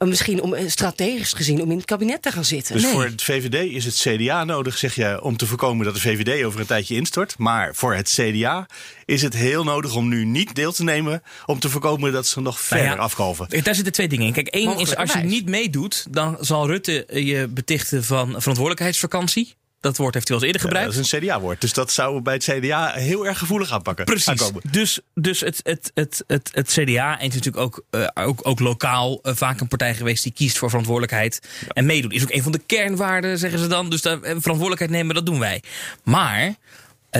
[0.02, 2.74] Eh, Misschien om, eh, strategisch gezien om in het kabinet te gaan zitten.
[2.74, 2.92] Dus Nee.
[2.92, 6.44] voor het VVD is het CDA nodig, zeg je, om te voorkomen dat de VVD
[6.44, 7.34] over een tijdje instort.
[7.38, 8.66] Maar voor het CDA
[9.04, 12.40] is het heel nodig om nu niet deel te nemen, om te voorkomen dat ze
[12.40, 13.62] nog verder Nou ja, afkalven.
[13.62, 14.32] Daar zitten twee dingen in.
[14.32, 19.54] Kijk, één is als je niet meedoet, dan zal Rutte je betichten van verantwoordelijkheidsvakantie.
[19.82, 20.96] Dat woord heeft hij al eens eerder Ja, gebruikt.
[20.96, 21.60] dat is een CDA-woord.
[21.60, 24.04] Dus dat zou bij het CDA heel erg gevoelig aanpakken.
[24.04, 24.28] Precies.
[24.28, 24.62] aankomen.
[24.70, 29.18] Dus, dus het, het, het, het, het CDA is natuurlijk ook, eh, ook, ook lokaal
[29.22, 32.12] eh, vaak een partij geweest die kiest voor verantwoordelijkheid en meedoet.
[32.12, 33.90] Is ook een van de kernwaarden, zeggen ze dan.
[33.90, 35.62] Dus daar, eh, verantwoordelijkheid nemen, dat doen wij.
[36.04, 36.54] Maar,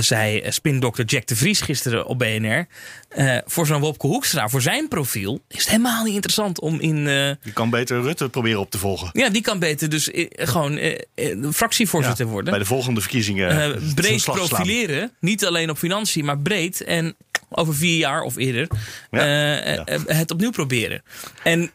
[0.01, 2.67] zei eh, spindokter Jack de Vries gisteren op BNR,
[3.09, 6.97] eh, voor zo'n Wopke Hoekstra, voor zijn profiel, is het helemaal niet interessant om in...
[7.07, 9.09] eh, Je kan beter Rutte proberen op te volgen.
[9.13, 12.51] ja, die kan beter dus eh, gewoon eh, eh, fractievoorzitter Ja, worden.
[12.51, 13.51] Bij de volgende verkiezingen.
[13.75, 14.37] Eh, breed slaan.
[14.37, 15.13] profileren.
[15.21, 16.81] Niet alleen op financiën, maar breed.
[16.81, 17.17] En
[17.49, 18.67] over vier jaar of eerder
[19.11, 19.85] Ja, eh, ja.
[19.85, 21.03] eh, het opnieuw proberen.
[21.43, 21.71] En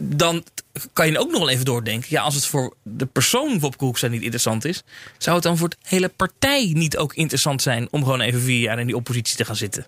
[0.00, 0.44] dan
[0.92, 2.08] kan je ook nog wel even doordenken.
[2.10, 4.82] Ja, als het voor de persoon Wopke Hoekstra niet interessant is...
[5.18, 7.88] zou het dan voor het hele partij niet ook interessant zijn...
[7.90, 9.86] om gewoon even vier jaar in die oppositie te gaan zitten?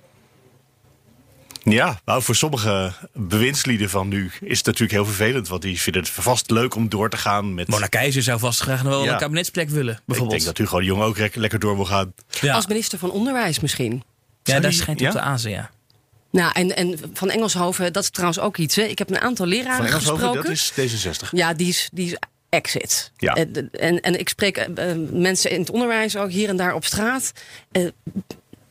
[1.65, 5.49] Ja, nou, voor sommige bewindslieden van nu is het natuurlijk heel vervelend.
[5.49, 7.69] Want die vinden het vast leuk om door te gaan met...
[7.69, 9.13] Mona Keizer zou vast graag nog wel Ja.
[9.13, 10.43] een kabinetsplek willen, Ik bijvoorbeeld.
[10.45, 12.13] denk dat Hugo de Jong ook lekker door wil gaan.
[12.41, 12.55] ja.
[12.55, 14.03] Als minister van Onderwijs misschien.
[14.43, 15.07] ja, daar schijnt ja?
[15.07, 15.71] op te azen, ja.
[16.31, 18.77] Nou, en, en van Engelshoven, dat is trouwens ook iets.
[18.77, 18.83] Hè.
[18.83, 20.75] Ik heb een aantal leraren Van Engelshoven, gesproken.
[20.75, 21.31] dat is D66.
[21.31, 22.17] Ja, die is, die is
[22.49, 23.13] exit.
[23.17, 23.35] Ja.
[23.35, 26.75] En, en, en ik spreek eh, eh, mensen in het onderwijs ook hier en daar
[26.75, 27.33] op straat.
[27.73, 27.87] Eh,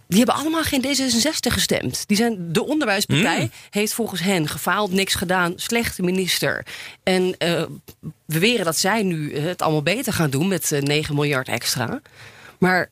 [0.07, 2.03] die hebben allemaal geen D66 gestemd.
[2.07, 3.51] Die zijn, de onderwijspartij Mm.
[3.69, 6.65] heeft volgens hen gefaald, niks gedaan, slechte minister.
[7.03, 7.63] En eh
[8.25, 12.01] beweren dat zij nu het allemaal beter gaan doen met eh, 9 miljard extra.
[12.57, 12.89] Maar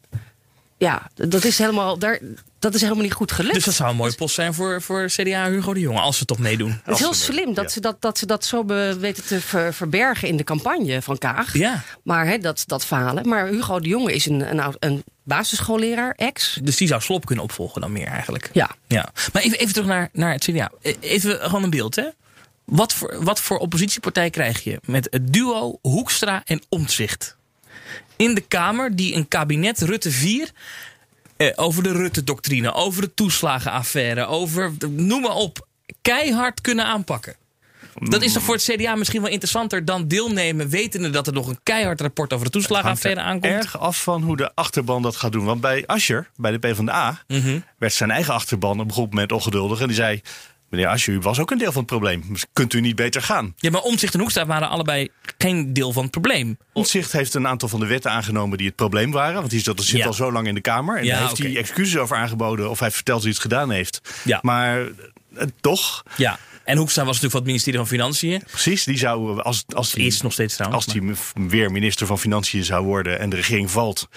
[0.77, 2.19] ja, dat is helemaal, daar,
[2.60, 3.54] dat is helemaal niet goed gelukt.
[3.54, 6.00] Dus dat zou een mooie post zijn voor, voor CDA Hugo de Jonge...
[6.00, 6.80] als ze toch meedoen.
[6.84, 7.70] Het is heel slim dat, ja.
[7.70, 8.65] ze dat, dat ze dat zo
[9.00, 11.54] weten te ver- verbergen in de campagne van Kaag.
[11.54, 11.84] Ja.
[12.04, 13.28] Maar hè, dat, dat falen.
[13.28, 16.60] Maar Hugo de Jonge is een, een, een basisschoolleraar, ex.
[16.63, 18.50] Dus die zou Slop kunnen opvolgen dan meer eigenlijk.
[18.54, 18.70] Ja.
[18.88, 19.12] Ja.
[19.34, 20.72] Maar even, even terug naar, naar het CDA.
[20.82, 22.06] E- Even gewoon een beeld, hè?
[22.65, 27.36] Wat voor, wat voor oppositiepartij krijg je met het duo Hoekstra en Omtzigt?
[28.15, 30.52] In de Kamer die een kabinet Rutte 4
[31.38, 35.67] eh, over de Rutte-doctrine, over de toeslagenaffaire, over noem maar op,
[36.02, 37.36] keihard kunnen aanpakken.
[38.00, 41.47] Dat is toch voor het CDA misschien wel interessanter dan deelnemen, wetende dat er nog
[41.47, 43.54] een keihard rapport over de toeslagenaffaire aankomt?
[43.54, 45.45] erg af van hoe de achterban dat gaat doen.
[45.45, 47.60] Want bij Ascher, bij de PvdA, Mhm.
[47.78, 49.80] werd zijn eigen achterban op een gegeven moment ongeduldig.
[49.82, 50.21] En die zei,
[50.69, 52.23] meneer u was ook een deel van het probleem.
[52.30, 53.53] Dus kunt u niet beter gaan?
[53.58, 56.58] Ja, maar Omtzigt en Hoekstra waren allebei geen deel van het probleem.
[56.73, 59.36] Omtzigt heeft een aantal van de wetten aangenomen die het probleem waren.
[59.36, 60.06] Want die zit, zit Ja.
[60.06, 60.97] al zo lang in de Kamer.
[60.97, 61.43] En Ja, daar heeft oké.
[61.49, 62.69] hij excuses over aangeboden.
[62.69, 64.01] Of hij verteld hoe hij het gedaan heeft.
[64.23, 64.39] Ja.
[64.41, 64.88] Maar eh,
[65.62, 66.39] toch, Ja.
[66.63, 68.43] En Hoekstra was natuurlijk van het ministerie van Financiën.
[68.51, 70.86] precies, die zou, eh, als, als die, Is nog steeds trouwens.
[70.86, 71.15] als hij
[71.47, 74.08] weer minister van Financiën zou worden en de regering valt.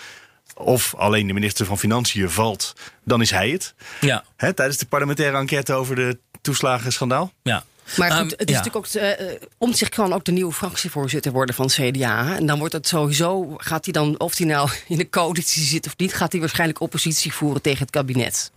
[0.54, 2.72] Of alleen de minister van Financiën valt,
[3.04, 3.74] dan is hij het.
[4.00, 7.33] Ja, tijdens de parlementaire enquête over de toeslagenschandaal.
[7.42, 7.64] ja.
[7.96, 8.62] Maar goed, Ehm, het is ja.
[8.62, 9.03] natuurlijk ook.
[9.03, 12.37] eh, eh, Omtzigt kan ook de nieuwe fractievoorzitter worden van CDA.
[12.37, 13.55] En dan wordt het sowieso.
[13.57, 16.81] Gaat hij dan, of hij nou in de coalitie zit of niet, gaat hij waarschijnlijk
[16.81, 18.50] oppositie voeren tegen het kabinet.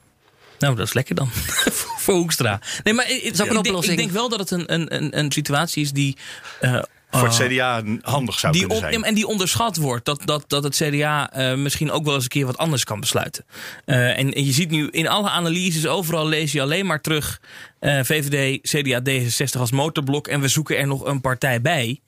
[0.59, 1.29] Nou, dat is lekker dan.
[2.03, 2.59] voor Hoekstra.
[2.83, 3.91] Nee, maar ik, ik, denk, oplossing.
[3.93, 6.17] ik denk wel dat het een, een, een, een situatie is die.
[6.59, 6.81] eh,
[7.19, 9.03] Voor het eh, CDA handig zou die kunnen zijn.
[9.03, 10.05] en die onderschat wordt.
[10.05, 12.99] Dat, dat, dat het CDA eh, misschien ook wel eens een keer wat anders kan
[12.99, 13.45] besluiten.
[13.85, 17.41] Eh, en, en je ziet nu in alle analyses, overal lees je alleen maar terug.
[17.79, 20.27] VVD, CDA, D66 als motorblok.
[20.27, 21.99] En we zoeken er nog een partij bij.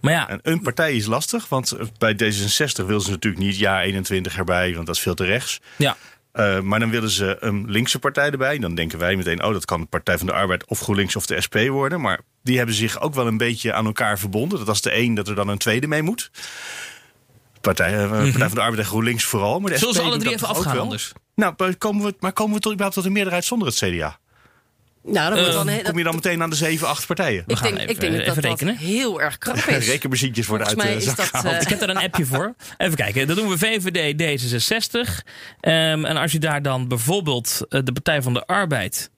[0.00, 3.82] Maar ja, En een partij is lastig, want bij D66 willen ze natuurlijk niet jaar
[3.82, 5.60] 21 erbij, want dat is veel te rechts.
[5.76, 5.96] ja.
[6.32, 8.58] Eh, maar dan willen ze een linkse partij erbij.
[8.58, 11.26] Dan denken wij meteen, oh, dat kan de Partij van de Arbeid of GroenLinks of
[11.26, 12.00] de SP worden.
[12.00, 14.58] Maar die hebben zich ook wel een beetje aan elkaar verbonden.
[14.58, 16.30] Dat als de een, dat er dan een tweede mee moet.
[17.60, 19.60] Partij, eh, Partij van de Arbeid en GroenLinks vooral.
[19.60, 21.12] Maar de Zullen SP ze alle drie even afgaan anders?
[21.34, 24.18] Nou, maar komen we, maar komen we tot, überhaupt tot een meerderheid zonder het CDA?
[25.04, 27.44] Nou, wordt Eh, dan he- Kom je dan meteen aan de 7, 8 partijen?
[27.46, 28.76] ik, gaan denk, even- ik denk dat even dat, rekenen.
[28.76, 29.86] heel erg krap is.
[29.86, 31.54] Rekenmachientjes worden uit de mij zak dat, gehaald.
[31.54, 32.54] eh, Ik heb er een appje voor.
[32.78, 33.26] Even kijken.
[33.26, 35.22] Dat doen we VVD, D66.
[35.60, 39.10] Ehm, en als je daar dan bijvoorbeeld eh, de Partij van de Arbeid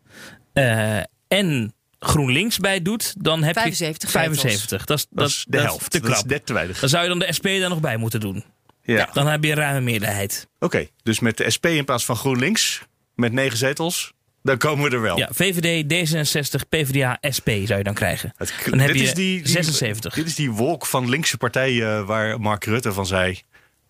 [0.52, 0.96] eh,
[1.28, 4.84] en GroenLinks bij doet, dan heb 75 je 75.
[4.84, 5.90] Dat is, Dat is de helft.
[5.90, 6.28] te Dat is krap.
[6.30, 6.80] net te weinig.
[6.80, 8.44] Dan zou je dan de SP daar nog bij moeten doen.
[8.82, 9.08] Ja.
[9.12, 10.46] Dan heb je een ruime meerderheid.
[10.58, 12.82] Oké, dus met de SP in plaats van GroenLinks,
[13.14, 14.12] met negen zetels,
[14.44, 15.18] dan komen we er wel.
[15.18, 18.32] Ja, VVD, D66, PvdA, SP zou je dan krijgen.
[18.36, 20.14] Het, Dan heb dit je is die, die- 76.
[20.14, 23.40] Dit is die wolk van linkse partijen waar Mark Rutte van zei...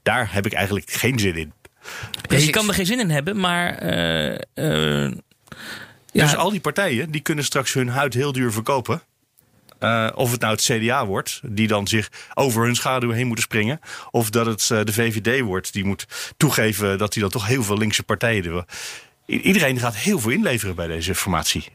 [0.02, 1.52] daar heb ik eigenlijk geen zin in.
[2.28, 3.74] Ja, je kan er geen zin in hebben, maar...
[3.78, 5.12] eh, eh,
[6.12, 9.02] ja, Dus al die partijen die kunnen straks hun huid heel duur verkopen.
[9.78, 13.44] Eh, of het nou het CDA wordt, die dan zich over hun schaduw heen moeten
[13.44, 13.80] springen.
[14.10, 17.62] Of dat het eh, de VVD wordt, die moet toegeven dat hij dan toch heel
[17.62, 18.64] veel linkse partijen
[19.26, 21.68] Iedereen gaat heel veel inleveren bij deze formatie.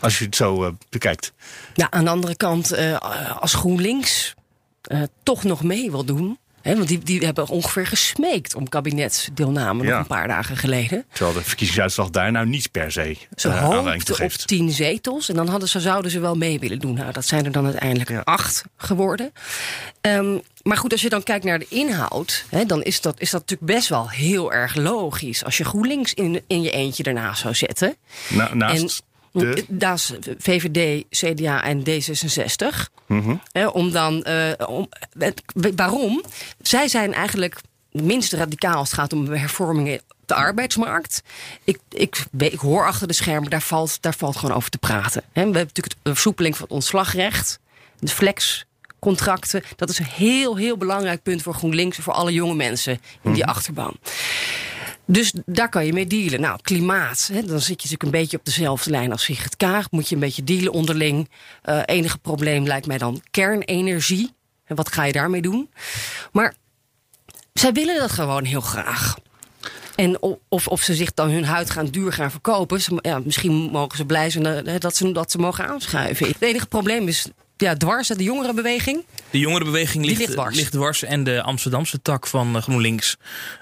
[0.00, 1.32] Als je het zo eh, bekijkt.
[1.74, 2.96] Ja, aan de andere kant, eh,
[3.40, 4.34] als GroenLinks
[4.82, 6.38] eh, toch nog mee wil doen.
[6.62, 9.90] Hè, want die, die hebben ongeveer gesmeekt om kabinetsdeelname Ja.
[9.90, 11.04] nog een paar dagen geleden.
[11.12, 15.28] Terwijl de verkiezingsuitslag daar nou niet per se Ze aanleiding op tien zetels.
[15.28, 16.94] En dan hadden ze, zouden ze wel mee willen doen.
[16.94, 18.20] Nou, dat zijn er dan uiteindelijk Ja.
[18.24, 19.32] acht geworden.
[20.00, 22.44] Ehm, maar goed, als je dan kijkt naar de inhoud...
[22.48, 25.44] Hè, dan is dat, is dat natuurlijk best wel heel erg logisch.
[25.44, 27.96] Als je GroenLinks in, in je eentje ernaast zou zetten...
[28.28, 29.02] Na, naast
[29.32, 29.64] de...
[29.68, 32.90] Naast VVD, CDA en D66.
[33.06, 33.34] Mhm.
[33.52, 35.42] Hè, om dan, eh, om, het-
[35.76, 36.22] waarom?
[36.60, 41.22] Zij zijn eigenlijk minst radicaal als het gaat om hervormingen op de arbeidsmarkt.
[41.64, 45.22] Ik, ik, ik hoor achter de schermen, daar valt, daar valt gewoon over te praten.
[45.22, 47.58] Hè, we hebben natuurlijk de versoepeling van het ontslagrecht,
[47.98, 48.08] de
[49.00, 49.62] flexcontracten.
[49.76, 53.32] Dat is een heel, heel belangrijk punt voor GroenLinks en voor alle jonge mensen in
[53.32, 53.96] die achterban.
[55.04, 56.40] Dus daar kan je mee dealen.
[56.40, 57.30] Nou, klimaat.
[57.32, 59.90] Hè, dan zit je natuurlijk een beetje op dezelfde lijn als Sigrid Kaag.
[59.90, 61.28] Moet je een beetje dealen onderling.
[61.62, 64.30] Eh, enige probleem lijkt mij dan kernenergie.
[64.64, 65.70] En wat ga je daarmee doen?
[66.32, 66.54] Maar
[67.52, 69.16] zij willen dat gewoon heel graag.
[69.94, 72.80] En of, of ze zich dan hun huid gaan duur gaan verkopen.
[72.80, 76.26] Ze, ja, misschien mogen ze blij zijn eh, dat ze, dat ze mogen aanschuiven.
[76.26, 77.26] Het enige probleem is
[77.56, 79.04] ja, dwars, de jongerenbeweging.
[79.30, 80.56] De jongerenbeweging ligt, ligt dwars.
[80.56, 81.02] ligt dwars.
[81.02, 83.16] En de Amsterdamse tak van eh, GroenLinks.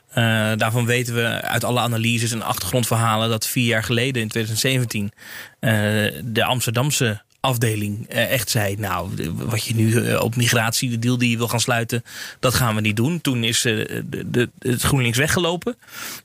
[0.08, 0.24] Eh,
[0.56, 5.12] daarvan weten we uit alle analyses en achtergrondverhalen dat vier jaar geleden, in 2017,
[5.60, 5.72] eh,
[6.24, 11.18] de Amsterdamse afdeling eh, echt zei: Nou, wat je nu eh, op migratie, de deal
[11.18, 12.04] die je wil gaan sluiten,
[12.40, 13.20] dat gaan we niet doen.
[13.20, 14.02] Toen is eh,
[14.58, 15.76] het GroenLinks weggelopen.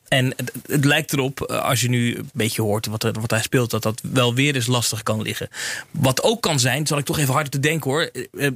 [0.08, 0.34] En
[0.68, 4.02] het, lijkt erop, als je nu een beetje hoort wat, wat hij speelt, dat dat
[4.12, 5.50] wel weer eens lastig kan liggen.
[5.92, 8.12] Wat ook kan zijn, zal ik toch even harder te denken hoor,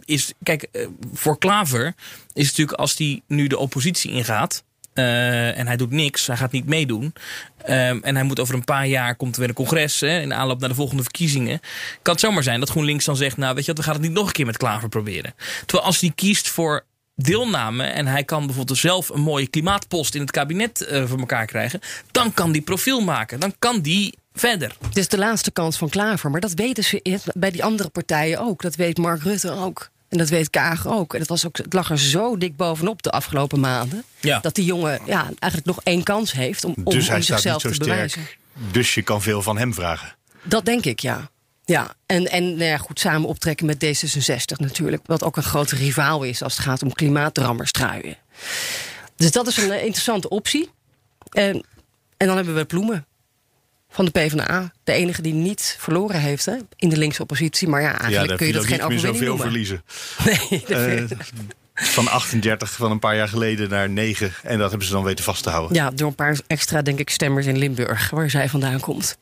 [0.06, 0.68] is, kijk,
[1.14, 1.94] voor Klaver
[2.34, 6.52] is natuurlijk als die nu de oppositie ingaat, eh, en hij doet niks, hij gaat
[6.52, 7.14] niet meedoen.
[7.58, 10.34] Ehm, en hij moet over een paar jaar, komt er weer een congres hè, in
[10.34, 11.60] aanloop naar de volgende verkiezingen.
[12.02, 14.04] Kan het zomaar zijn dat GroenLinks dan zegt, nou weet je wat, we gaan het
[14.04, 15.34] niet nog een keer met Klaver proberen.
[15.66, 20.22] Terwijl als hij kiest voor deelname en hij kan bijvoorbeeld zelf een mooie klimaatpost in
[20.22, 21.80] het kabinet eh, voor elkaar krijgen,
[22.12, 23.40] dan kan die profiel maken.
[23.40, 24.78] Dan kan die verder.
[24.94, 26.32] Is de laatste kans van Klaver.
[26.32, 28.62] Maar dat weten ze bij die andere partijen ook.
[28.62, 29.92] Dat weet Mark Rutte ook.
[30.14, 31.14] En dat weet Kaag ook.
[31.14, 34.04] En dat was ook, het lag er zo dik bovenop de afgelopen maanden.
[34.20, 34.40] Ja.
[34.40, 37.42] Dat die jongen ja, eigenlijk nog één kans heeft om, om, Dus hij om staat
[37.42, 38.22] zichzelf niet zo te bewijzen.
[38.22, 38.38] sterk.
[38.72, 40.16] Dus je kan veel van hem vragen.
[40.44, 41.30] Dat denk ik, ja.
[41.66, 45.02] Ja, en, en nou ja, goed, samen optrekken met D66 natuurlijk.
[45.06, 48.18] Wat ook een grote rivaal is als het gaat om klimaatdrammers truien.
[49.16, 50.70] Dus dat is een eh, interessante optie.
[51.30, 51.66] En,
[52.18, 53.06] en dan hebben we Ploemen
[53.94, 54.72] van de PvdA.
[54.84, 57.68] De enige die niet verloren heeft hè, in de linkse oppositie.
[57.68, 59.46] Maar ja, eigenlijk kun je dat geen niet meer overwinning zoveel noemen.
[59.46, 59.84] verliezen.
[60.50, 60.66] Nee,
[61.04, 64.34] Eh, van 38 van een paar jaar geleden naar 9.
[64.44, 65.76] En dat hebben ze dan weten vast te houden.
[65.76, 69.18] ja, door een paar extra, denk ik, stemmers in Limburg, waar zij vandaan komt.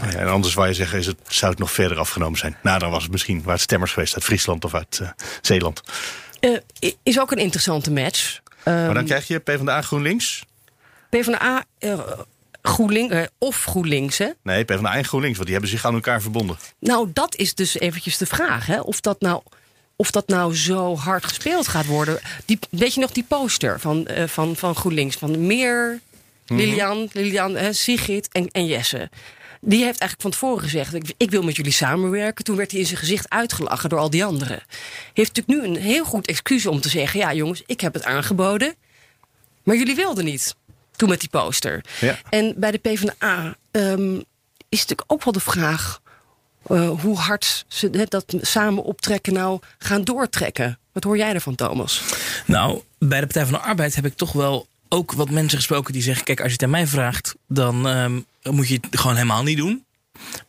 [0.00, 2.56] Ja, en anders zou je zeggen, is het, zou het nog verder afgenomen zijn.
[2.62, 5.08] Nou, dan was het misschien waar het stemmers geweest uit Friesland of uit eh,
[5.40, 5.80] Zeeland.
[6.40, 8.40] Eh, is ook een interessante match.
[8.64, 10.44] maar Ehm, dan krijg je PvdA GroenLinks.
[11.10, 11.98] PvdA, eh
[12.66, 14.28] GroenLinks, eh, of GroenLinks, hè?
[14.42, 16.56] Nee, PvdA en GroenLinks, want die hebben zich aan elkaar verbonden.
[16.78, 18.66] Nou, dat is dus eventjes de vraag.
[18.66, 18.80] Hè?
[18.80, 19.42] Of, dat nou,
[19.96, 22.20] of dat nou zo hard gespeeld gaat worden.
[22.44, 25.16] Die, weet je nog die poster van, eh, van, van GroenLinks?
[25.16, 26.00] Van Meer,
[26.46, 29.10] Lilian, Lilian hè, Sigrid en, en Jesse.
[29.60, 32.44] Die heeft eigenlijk van tevoren gezegd: ik, ik wil met jullie samenwerken.
[32.44, 34.62] Toen werd hij in zijn gezicht uitgelachen door al die anderen.
[35.12, 38.04] Heeft natuurlijk nu een heel goed excuus om te zeggen: ja, jongens, ik heb het
[38.04, 38.74] aangeboden.
[39.62, 40.54] Maar jullie wilden niet.
[40.96, 41.84] Toen met die poster.
[42.00, 42.18] Ja.
[42.30, 44.14] En bij de PvdA ehm,
[44.68, 46.00] is natuurlijk ook wel de vraag
[46.66, 50.78] eh, hoe hard ze hè, dat samen optrekken nou gaan doortrekken.
[50.92, 52.02] Wat hoor jij ervan, Thomas?
[52.46, 55.92] Nou, bij de Partij van de Arbeid heb ik toch wel ook wat mensen gesproken
[55.92, 59.16] die zeggen: Kijk, als je het aan mij vraagt, dan ehm, moet je het gewoon
[59.16, 59.84] helemaal niet doen.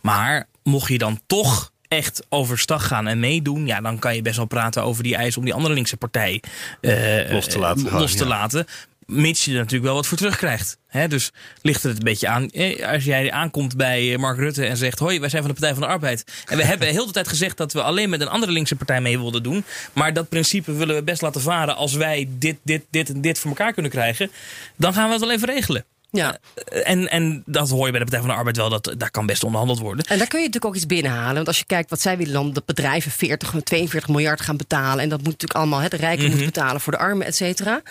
[0.02, 4.38] Maar mocht je dan toch echt overstag gaan en meedoen, ja, dan kan je best
[4.38, 6.44] wel praten over die eis om die andere linkse partij
[6.82, 8.30] eh, Los te laten eh, los te ja.
[8.30, 8.68] laten.
[9.08, 10.78] Mits je er natuurlijk wel wat voor terugkrijgt.
[11.08, 12.50] Dus ligt het een beetje aan.
[12.50, 15.60] eh, Als jij aankomt bij eh, Mark Rutte en zegt: Hoi, wij zijn van de
[15.60, 16.24] Partij van de Arbeid.
[16.46, 19.02] En we hebben heel de tijd gezegd dat we alleen met een andere linkse partij
[19.02, 19.64] mee wilden doen.
[19.94, 23.40] Maar dat principe willen we best laten varen als wij dit, dit, dit en dit
[23.40, 24.32] voor elkaar kunnen krijgen.
[24.76, 25.86] Dan gaan we het wel even regelen.
[26.12, 26.38] Ja.
[26.84, 29.26] En, en dat hoor je bij de Partij van de Arbeid wel, dat daar kan
[29.26, 30.06] best onderhandeld worden.
[30.06, 31.36] En daar kun je natuurlijk ook iets binnenhalen.
[31.36, 35.04] Want als je kijkt wat zij willen dan, dat bedrijven 40, 42 miljard gaan betalen.
[35.04, 37.82] En dat moet natuurlijk allemaal, hè, de rijken moeten betalen voor de armen, et cetera.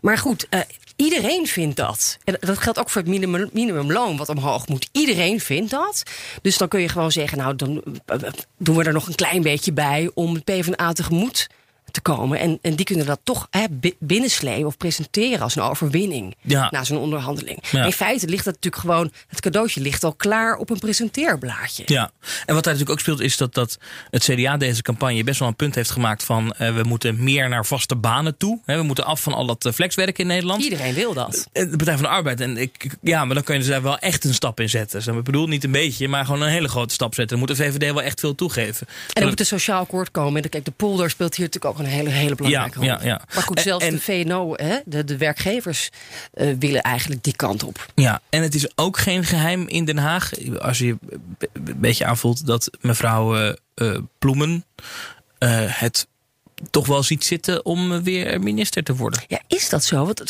[0.00, 0.60] Maar goed, eh,
[0.96, 2.18] iedereen vindt dat.
[2.24, 4.88] En dat geldt ook voor het minimum, minimumloon wat omhoog moet.
[4.92, 6.02] Iedereen vindt dat.
[6.42, 8.18] Dus dan kun je gewoon zeggen, nou, dan eh,
[8.58, 11.48] doen we er nog een klein beetje bij om het PvdA tegemoet
[11.90, 12.38] te komen.
[12.38, 16.68] En, en die kunnen dat toch hè, bi- binnenslepen of presenteren als een overwinning Ja.
[16.70, 17.62] na zo'n onderhandeling.
[17.70, 17.84] Ja.
[17.84, 21.82] In feite ligt dat natuurlijk gewoon, het cadeautje ligt al klaar op een presenteerblaadje.
[21.86, 22.10] Ja,
[22.46, 23.78] en wat daar natuurlijk ook speelt is dat, dat
[24.10, 27.48] het CDA deze campagne best wel een punt heeft gemaakt van eh, we moeten meer
[27.48, 28.60] naar vaste banen toe.
[28.64, 30.62] Hè, we moeten af van al dat eh, flexwerk in Nederland.
[30.62, 31.46] Iedereen wil dat.
[31.52, 32.40] Eh, De Partij van de Arbeid.
[32.40, 34.98] En ik, ja, maar dan kun je dus daar wel echt een stap in zetten.
[35.04, 37.38] Dus ik bedoel niet een beetje, maar gewoon een hele grote stap zetten.
[37.38, 38.86] Dan moet de VVD wel echt veel toegeven.
[39.12, 40.42] En er moet een sociaal akkoord komen.
[40.42, 43.00] En kijk, de polder speelt hier natuurlijk ook een hele, hele belangrijke Ja, rol.
[43.02, 43.20] ja, ja.
[43.34, 45.90] Maar goed, zelfs en- de VNO, hè, de, de werkgevers,
[46.32, 47.86] eh, willen eigenlijk die kant op.
[47.94, 50.30] Ja, en het is ook geen geheim in Den Haag.
[50.58, 50.96] Als je
[51.52, 54.64] een beetje aanvoelt dat mevrouw eh, eh, Ploemen
[55.38, 56.06] eh, het
[56.70, 59.22] toch wel ziet zitten om weer minister te worden.
[59.28, 60.04] Ja, is dat zo?
[60.04, 60.22] Want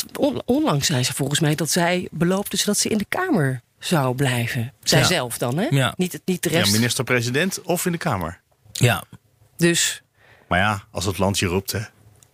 [0.45, 4.73] onlangs zei ze volgens mij dat zij beloofde dat ze in de Kamer zou blijven.
[4.83, 5.05] Zij Ja.
[5.05, 5.67] zelf dan, hè?
[5.69, 5.93] Ja.
[5.97, 6.71] Niet, niet de Ja, rest.
[6.71, 8.39] minister-president of in de Kamer.
[8.71, 9.03] Ja.
[9.57, 10.01] Dus
[10.47, 11.79] Maar ja, als het land je roept, hè.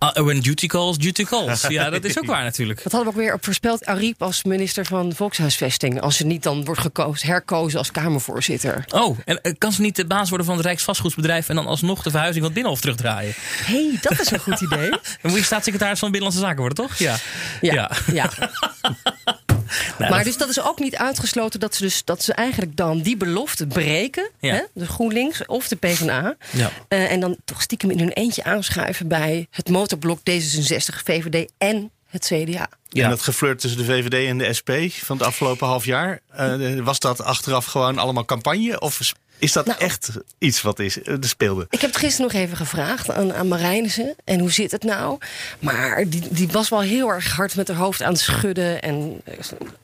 [0.04, 1.67] Ah, when duty calls, duty calls.
[1.67, 2.84] Ja, dat is ook waar natuurlijk.
[2.84, 3.86] dat hadden we ook weer op voorspeld.
[3.86, 6.02] Ariep als minister van Volkshuisvesting.
[6.02, 8.86] Als ze niet dan wordt gekozen, herkozen als Kamervoorzitter.
[8.89, 12.04] Oh, en eh, kan ze niet de baas worden van het Rijksvastgoedbedrijf en dan alsnog
[12.04, 13.34] de verhuizing van het Binnenhof terugdraaien?
[13.65, 14.89] Hé, hey, dat is een goed idee.
[15.21, 16.95] Dan moet je staatssecretaris van Binnenlandse Zaken worden, toch?
[16.97, 17.15] Ja.
[17.62, 18.30] Ja, ja.
[19.97, 22.75] Nou, maar dat- dus dat is ook niet uitgesloten dat ze, dus, dat ze eigenlijk
[22.77, 24.29] dan die belofte breken.
[24.39, 24.53] Ja.
[24.53, 24.62] Hè?
[24.73, 26.36] De GroenLinks of de PvdA.
[26.51, 26.71] Ja.
[26.88, 31.91] Eh, en dan toch stiekem in hun eentje aanschuiven bij het motorblok D66, VVD en
[32.07, 32.69] het CDA.
[32.89, 33.03] Ja.
[33.03, 34.69] En dat geflirt tussen de VVD en de SP
[35.05, 36.19] van het afgelopen half jaar.
[36.29, 38.79] eh, was dat achteraf gewoon allemaal campagne?
[38.79, 38.99] Of
[39.43, 39.79] is dat Nou.
[39.79, 41.67] echt iets wat is, eh, er speelde?
[41.69, 44.15] Ik heb het gisteren nog even gevraagd aan, aan Marijnissen.
[44.23, 45.17] En hoe zit het nou?
[45.60, 48.82] Maar die, die was wel heel erg hard met haar hoofd aan het schudden.
[48.82, 49.21] En,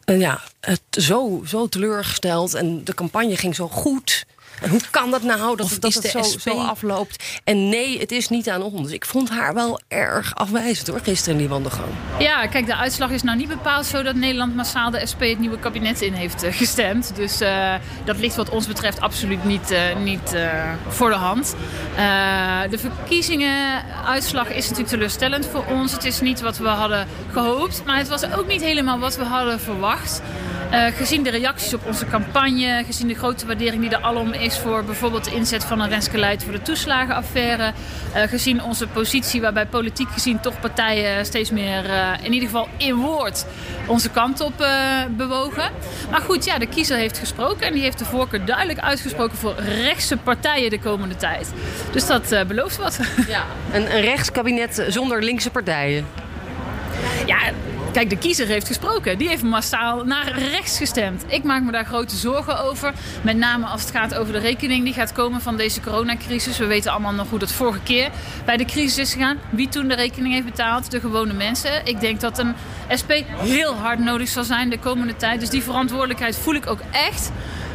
[0.06, 2.54] eh, ja, het, zo, zo teleurgesteld.
[2.54, 4.26] En de campagne ging zo goed.
[4.62, 7.24] En hoe kan dat nou, dat, dat het de zo, SP zo afloopt?
[7.44, 8.92] En nee, het is niet aan ons.
[8.92, 11.88] Ik vond haar wel erg afwijzend hoor, gisteren in die wandelgang.
[12.20, 15.40] Ja, kijk, de uitslag is nou niet bepaald zo dat Nederland massaal de SP het
[15.40, 17.12] nieuwe kabinet in heeft eh, gestemd.
[17.16, 17.74] Dus eh,
[18.06, 21.56] dat ligt wat ons betreft absoluut niet, eh, niet eh, voor de hand.
[21.96, 25.92] Eh, de verkiezingenuitslag is natuurlijk teleurstellend voor ons.
[25.92, 29.24] Het is niet wat we hadden gehoopt, maar het was ook niet helemaal wat we
[29.24, 30.22] hadden verwacht.
[30.72, 34.49] Eh, gezien de reacties op onze campagne, gezien de grote waardering die er alom is
[34.58, 37.72] voor bijvoorbeeld de inzet van een Renske Leid voor de toeslagenaffaire.
[38.14, 42.68] eh, gezien onze positie waarbij politiek gezien toch partijen steeds meer eh, in ieder geval
[42.78, 43.46] in woord
[43.88, 44.72] onze kant op eh,
[45.10, 45.72] bewogen.
[46.12, 49.56] Maar goed, ja, de kiezer heeft gesproken en die heeft de voorkeur duidelijk uitgesproken voor
[49.56, 51.52] rechtse partijen de komende tijd.
[51.92, 53.00] Dus dat belooft wat.
[53.28, 53.46] Ja.
[53.72, 56.06] Een, een rechtskabinet zonder linkse partijen.
[57.26, 57.38] Ja,
[58.08, 59.18] de kiezer heeft gesproken.
[59.18, 61.24] Die heeft massaal naar rechts gestemd.
[61.28, 62.94] Ik maak me daar grote zorgen over.
[63.22, 66.58] Met name als het gaat over de rekening die gaat komen van deze coronacrisis.
[66.58, 68.10] We weten allemaal nog hoe dat vorige keer
[68.46, 69.38] bij de crisis is gegaan.
[69.50, 70.92] Wie toen de rekening heeft betaald?
[70.92, 71.86] De gewone mensen.
[71.86, 72.56] Ik denk dat een
[73.02, 75.40] SP heel hard nodig zal zijn de komende tijd.
[75.40, 77.32] Dus die verantwoordelijkheid voel ik ook echt.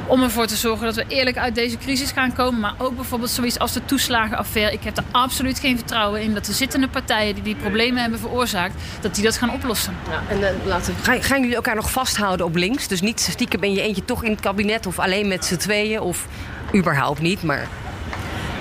[0.06, 2.60] Om ervoor te zorgen dat we eerlijk uit deze crisis gaan komen.
[2.60, 4.72] Maar ook bijvoorbeeld zoiets als de toeslagenaffaire.
[4.72, 8.18] Ik heb er absoluut geen vertrouwen in dat de zittende partijen die die problemen hebben
[8.18, 9.96] veroorzaakt, dat die dat gaan oplossen.
[10.10, 12.88] Ja, en eh, laten, gaan, gaan jullie elkaar nog vasthouden op links?
[12.88, 16.00] Dus niet stiekem ben je eentje toch in het kabinet of alleen met z'n tweeën
[16.00, 16.26] of
[16.74, 17.68] überhaupt niet, maar...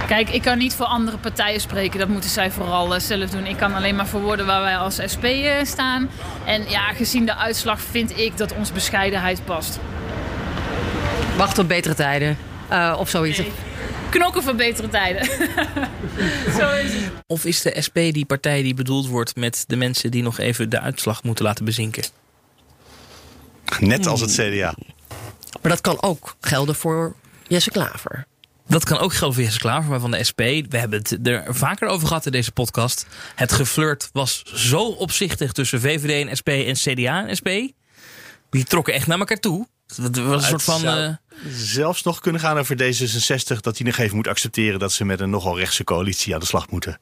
[0.07, 1.99] Kijk, ik kan niet voor andere partijen spreken.
[1.99, 3.45] Dat moeten zij vooral eh, zelf doen.
[3.45, 6.09] Ik kan alleen maar verwoorden waar wij als SP eh, staan.
[6.45, 9.79] En ja, gezien de uitslag vind ik dat ons bescheidenheid past.
[11.37, 12.37] Wacht op betere tijden.
[12.69, 13.41] Eh, of zoiets.
[14.09, 15.25] Knokken voor betere tijden.
[16.59, 17.11] Zo is het.
[17.27, 20.69] Of is de SP die partij die bedoeld wordt met de mensen die nog even
[20.69, 22.03] de uitslag moeten laten bezinken?
[23.79, 24.75] Net als het CDA.
[25.61, 27.15] Maar dat kan ook gelden voor
[27.47, 28.25] Jesse Klaver.
[28.67, 30.41] Dat kan ook gelden voor Jesse Klaver, maar van de SP.
[30.69, 33.05] We hebben het er vaker over gehad in deze podcast.
[33.35, 37.49] Het geflirt was zo opzichtig tussen VVD en SP en CDA en SP.
[38.49, 39.67] Die trokken echt naar elkaar toe.
[39.95, 40.79] Het was een soort van...
[40.79, 41.13] zou eh,
[41.49, 45.19] zelfs nog kunnen gaan over D66 dat hij nog even moet accepteren dat ze met
[45.19, 46.99] een nogal rechtse coalitie aan de slag moeten.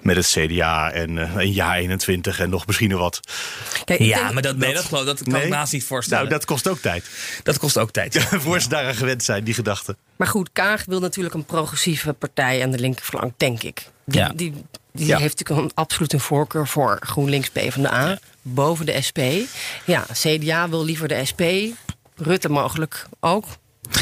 [0.00, 3.20] Met het CDA en eh, een jaar 21 en nog misschien nog wat.
[3.84, 5.42] Kijk, ja, denk- maar dat, nee, dat, geloof, dat kan Nee?
[5.42, 6.24] ik naast niet voorstellen.
[6.24, 7.10] Nou, dat kost ook tijd.
[7.42, 8.18] dat kost ook tijd.
[8.44, 9.96] Voor ze daaraan gewend zijn, die gedachten.
[10.16, 13.86] Maar goed, Kaag wil natuurlijk een progressieve partij aan de linkerflank, denk ik.
[14.06, 14.28] Die, Ja.
[14.36, 14.52] die,
[14.92, 15.18] die Ja.
[15.18, 18.18] heeft natuurlijk een, absoluut een voorkeur voor GroenLinks PvdA.
[18.42, 19.18] Boven de SP.
[19.84, 21.42] Ja, CDA wil liever de SP.
[22.16, 23.44] Rutte mogelijk ook.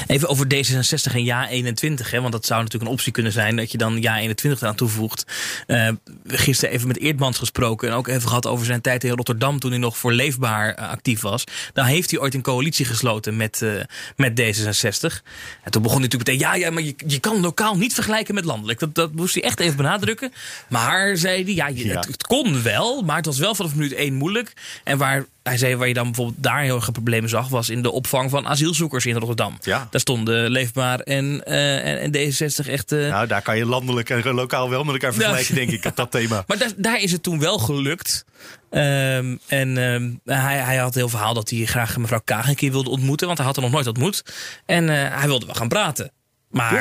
[0.07, 2.11] Even over D66 en Ja 21.
[2.11, 4.75] Hè, want dat zou natuurlijk een optie kunnen zijn dat je dan Ja 21 eraan
[4.75, 5.25] toevoegt.
[5.67, 5.89] Eh,
[6.27, 7.89] gisteren even met Eerdmans gesproken.
[7.89, 10.89] En ook even gehad over zijn tijd in Rotterdam toen hij nog voor Leefbaar eh,
[10.89, 11.45] actief was.
[11.73, 13.71] Dan heeft hij ooit een coalitie gesloten met, eh,
[14.17, 15.23] met D66.
[15.63, 16.39] En toen begon hij natuurlijk meteen.
[16.39, 18.79] Ja, ja maar je, je kan lokaal niet vergelijken met landelijk.
[18.79, 20.33] Dat, dat moest hij echt even benadrukken.
[20.69, 21.95] Maar zei hij, ja, je- Ja.
[21.97, 23.03] Het, het kon wel.
[23.03, 24.53] Maar het was wel vanaf minuut één moeilijk.
[24.85, 27.83] En waar hij zei waar je dan bijvoorbeeld daar heel erg problemen zag, was in
[27.83, 29.59] de opvang van asielzoekers in Rotterdam.
[29.61, 29.89] Ja.
[29.91, 32.93] Daar stonden Leefbaar en, eh, en, en D66 echt.
[32.93, 35.97] eh, Nou, daar kan je landelijk en lokaal wel met elkaar vergelijken, denk ik, op
[35.97, 36.45] dat thema.
[36.47, 38.25] maar daar, daar is het toen wel gelukt.
[38.71, 42.71] Ehm, en ehm, hij, hij had heel verhaal dat hij graag mevrouw Kaag een keer
[42.73, 44.25] wilde ontmoeten, want hij had haar nog nooit ontmoet.
[44.67, 46.13] En eh, hij wilde wel gaan praten.
[46.51, 46.73] Maar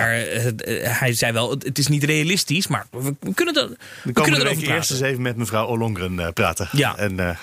[0.82, 3.70] hij zei wel, het, is niet realistisch, maar we, kunnen, er,
[4.04, 4.96] we kunnen erover week eerst praten.
[4.96, 6.70] eens even met mevrouw Ollongren praten.
[6.72, 6.98] Ja.
[6.98, 7.38] En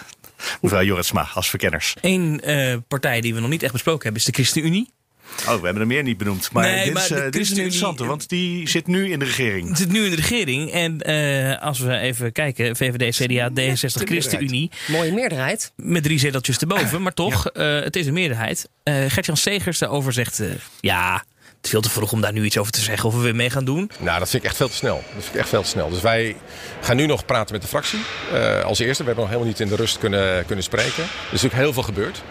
[0.60, 1.94] mevrouw Jorritsma als verkenners.
[2.00, 4.94] Eén eh, partij die we nog niet echt besproken hebben is de ChristenUnie.
[5.40, 6.52] Oh, we hebben er meer niet benoemd.
[6.52, 8.86] Maar Nee, dit, maar is, de eh, dit is een ChristenUnie- interessante, want die zit
[8.86, 9.68] nu in de regering.
[9.68, 10.70] Het zit nu in de regering.
[10.72, 14.70] En eh, als we even kijken, VVD, CDA, D66, ChristenUnie.
[14.86, 15.72] Mooie meerderheid.
[15.76, 17.02] Met drie zeteltjes erboven.
[17.02, 18.68] Maar toch, eh, het is een meerderheid.
[18.82, 20.40] Eh Gert-Jan Segers daarover zegt...
[20.40, 20.48] eh,
[20.80, 21.24] ja,
[21.68, 23.08] veel te vroeg om daar nu iets over te zeggen.
[23.08, 23.90] Of we weer mee gaan doen.
[23.98, 24.94] Nou, dat vind ik echt veel te snel.
[25.14, 25.90] Dat vind ik echt veel te snel.
[25.90, 26.36] Dus wij
[26.80, 27.98] gaan nu nog praten met de fractie.
[28.32, 29.02] eh, als eerste.
[29.02, 31.02] We hebben nog helemaal niet in de rust kunnen, kunnen spreken.
[31.02, 32.22] Er is natuurlijk heel veel gebeurd.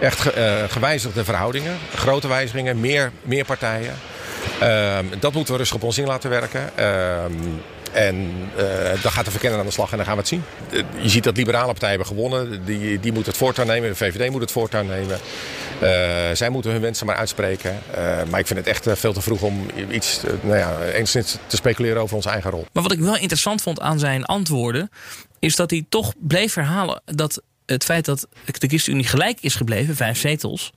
[0.00, 1.78] Echt eh, gewijzigde verhoudingen.
[1.94, 2.80] Grote wijzigingen.
[2.80, 3.94] Meer, meer partijen.
[4.60, 6.70] Ehm, dat moeten we rustig op ons in laten werken.
[7.92, 10.42] En eh, dan gaat de verkenner aan de slag en dan gaan we het zien.
[10.70, 12.64] Eh, Je ziet dat liberale partijen hebben gewonnen.
[12.64, 13.88] Die, die moeten het voortouw nemen.
[13.88, 15.18] De VVD moet het voortouw nemen.
[15.80, 17.78] Eh, zij moeten hun wensen maar uitspreken.
[17.94, 20.80] Eh, maar ik vind het echt eh, veel te vroeg om iets eh, nou ja,
[20.82, 22.66] enigszins te speculeren over onze eigen rol.
[22.72, 24.90] Maar wat ik wel interessant vond aan zijn antwoorden...
[25.38, 29.96] is dat hij toch bleef herhalen dat het feit dat de ChristenUnie gelijk is gebleven,
[29.96, 30.72] vijf zetels...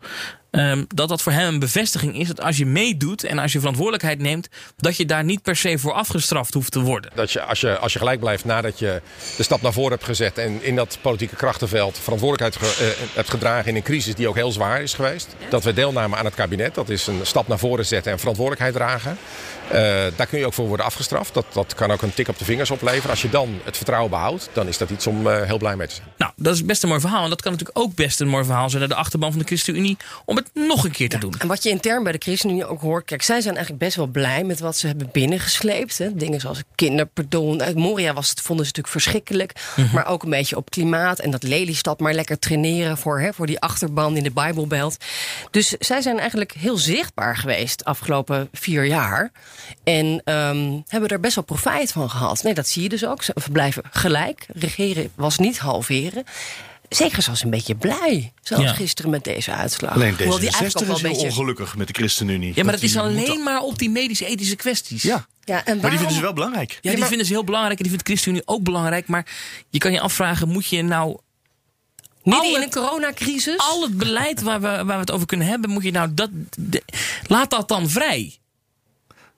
[0.52, 3.58] ehm, dat dat voor hem een bevestiging is dat als je meedoet en als je
[3.60, 4.48] verantwoordelijkheid neemt,
[4.78, 7.12] dat je daar niet per se voor afgestraft hoeft te worden.
[7.16, 9.02] Dat je als, je, als je gelijk blijft nadat je
[9.38, 13.30] de stap naar voren hebt gezet en in dat politieke krachtenveld verantwoordelijkheid ge- eh, hebt
[13.30, 15.28] gedragen in een crisis die ook heel zwaar is geweest.
[15.50, 18.74] Dat we deelnamen aan het kabinet, dat is een stap naar voren zetten en verantwoordelijkheid
[18.74, 19.18] dragen.
[19.72, 19.80] Eh,
[20.16, 21.34] daar kun je ook voor worden afgestraft.
[21.34, 23.10] Dat, dat kan ook een tik op de vingers opleveren.
[23.10, 25.88] Als je dan het vertrouwen behoudt, dan is dat iets om eh, heel blij mee
[25.88, 26.08] te zijn.
[26.18, 27.24] Nou, dat is best een mooi verhaal.
[27.24, 29.46] En dat kan natuurlijk ook best een mooi verhaal zijn naar de achterban van de
[29.46, 31.34] ChristenUnie om het nog een keer te doen.
[31.38, 33.06] En wat je intern bij de ChristenUnie ook hoort...
[33.06, 35.98] kijk, zij zijn eigenlijk best wel blij met wat ze hebben binnengesleept.
[35.98, 36.16] Hè.
[36.16, 37.62] Dingen zoals kinderpardon.
[37.62, 39.54] Uit Moria was het, vonden ze natuurlijk verschrikkelijk.
[39.76, 39.96] Mhm.
[39.96, 41.20] Maar ook een beetje op klimaat.
[41.20, 44.98] En dat Lelystad maar lekker traineren voor, hè, voor die achterban in de Bijbelbelt.
[45.52, 49.32] Dus zij zijn eigenlijk heel zichtbaar geweest de afgelopen vier jaar.
[49.84, 52.44] En ehm, hebben er best wel profijt van gehad.
[52.44, 53.24] Nee, dat zie je dus ook.
[53.24, 54.46] Ze blijven gelijk.
[54.54, 56.24] Regeren was niet halveren.
[56.96, 58.34] Zeker zoals een beetje blij.
[58.42, 58.74] Zoals Ja.
[58.74, 59.92] gisteren met deze uitslag.
[59.94, 61.30] Alleen Hoewel die eigenlijk D66 ook wel is een heel beetje...
[61.40, 62.52] ongelukkig met de ChristenUnie.
[62.56, 65.02] Ja, maar dat is alleen moeten- maar op die medische-ethische kwesties.
[65.02, 65.28] Ja.
[65.44, 66.78] Ja, en Maar die vinden ze wel belangrijk.
[66.82, 69.08] Ja, die vinden ze heel belangrijk en die vindt ChristenUnie ook belangrijk.
[69.08, 69.26] Maar
[69.70, 71.18] je kan je afvragen, moet je nou...
[72.24, 73.58] Midden al in een coronacrisis?
[73.58, 76.30] Al het beleid waar we, waar we het over kunnen hebben, moet je nou dat...
[76.58, 76.84] de-
[77.28, 78.36] laat dat dan vrij.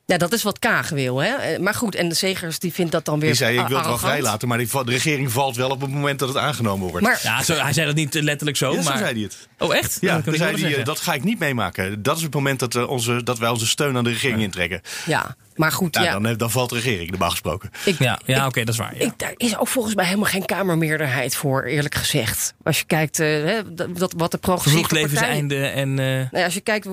[0.06, 1.18] Ja, dat is wat Kaag wil.
[1.18, 1.28] Hè?
[1.34, 3.64] Eh, Maar goed, en de Zegers die vindt dat dan weer Die zei, ik wil
[3.64, 4.12] het wel arrogant.
[4.12, 7.06] vrij laten, maar die, de regering valt wel op het moment dat het aangenomen wordt.
[7.06, 8.97] Maar- Ja, zo, hij zei dat niet letterlijk zo, Ja, zo maar...
[8.97, 9.47] zei hij het.
[9.58, 9.97] Oh, echt?
[10.01, 10.86] Ja, Dat kan dan ik zei niet hij, zeggen.
[10.86, 12.04] dat ga ik niet meemaken.
[12.04, 14.82] Dat is het moment dat, eh, onze, dat wij onze steun aan de regering intrekken.
[15.06, 16.20] Ja, maar goed, Nou, ja.
[16.20, 17.72] dan, dan valt de regering, normaal gesproken.
[17.86, 18.97] Ik, Ja, ja oké, dat is waar.
[18.97, 19.06] Ja.
[19.06, 22.54] ik, daar is ook volgens mij helemaal geen kamermeerderheid voor, eerlijk gezegd.
[22.64, 25.10] Als je kijkt eh, hè, dat, wat de progressieve partijen...
[25.10, 25.99] levenseinde en...
[25.99, 26.88] eh, Nou ja, als je kijkt,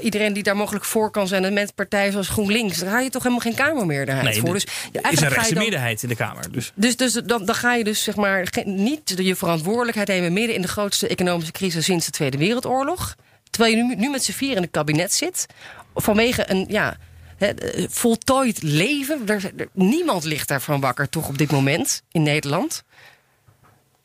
[0.00, 1.44] iedereen die daar mogelijk voor kan zijn...
[1.44, 4.48] en met partijen zoals GroenLinks, daar ga je toch helemaal geen kamermeerderheid nee, voor.
[4.48, 6.52] er Dus ja, is een rechtse dan, meerderheid in de Kamer.
[6.52, 6.72] Dus.
[6.74, 10.62] Dus, dus dan, dan ga je dus zeg maar niet je verantwoordelijkheid nemen midden in
[10.62, 13.14] de grootste economische crisis sinds de Tweede Wereldoorlog.
[13.50, 15.46] Terwijl je nu, nu met z'n vier in het kabinet zit.
[15.94, 16.96] Vanwege een ja,
[17.42, 19.24] hè, eh, voltooid leven.
[19.72, 22.84] Niemand ligt daarvan wakker, toch op dit moment in Nederland.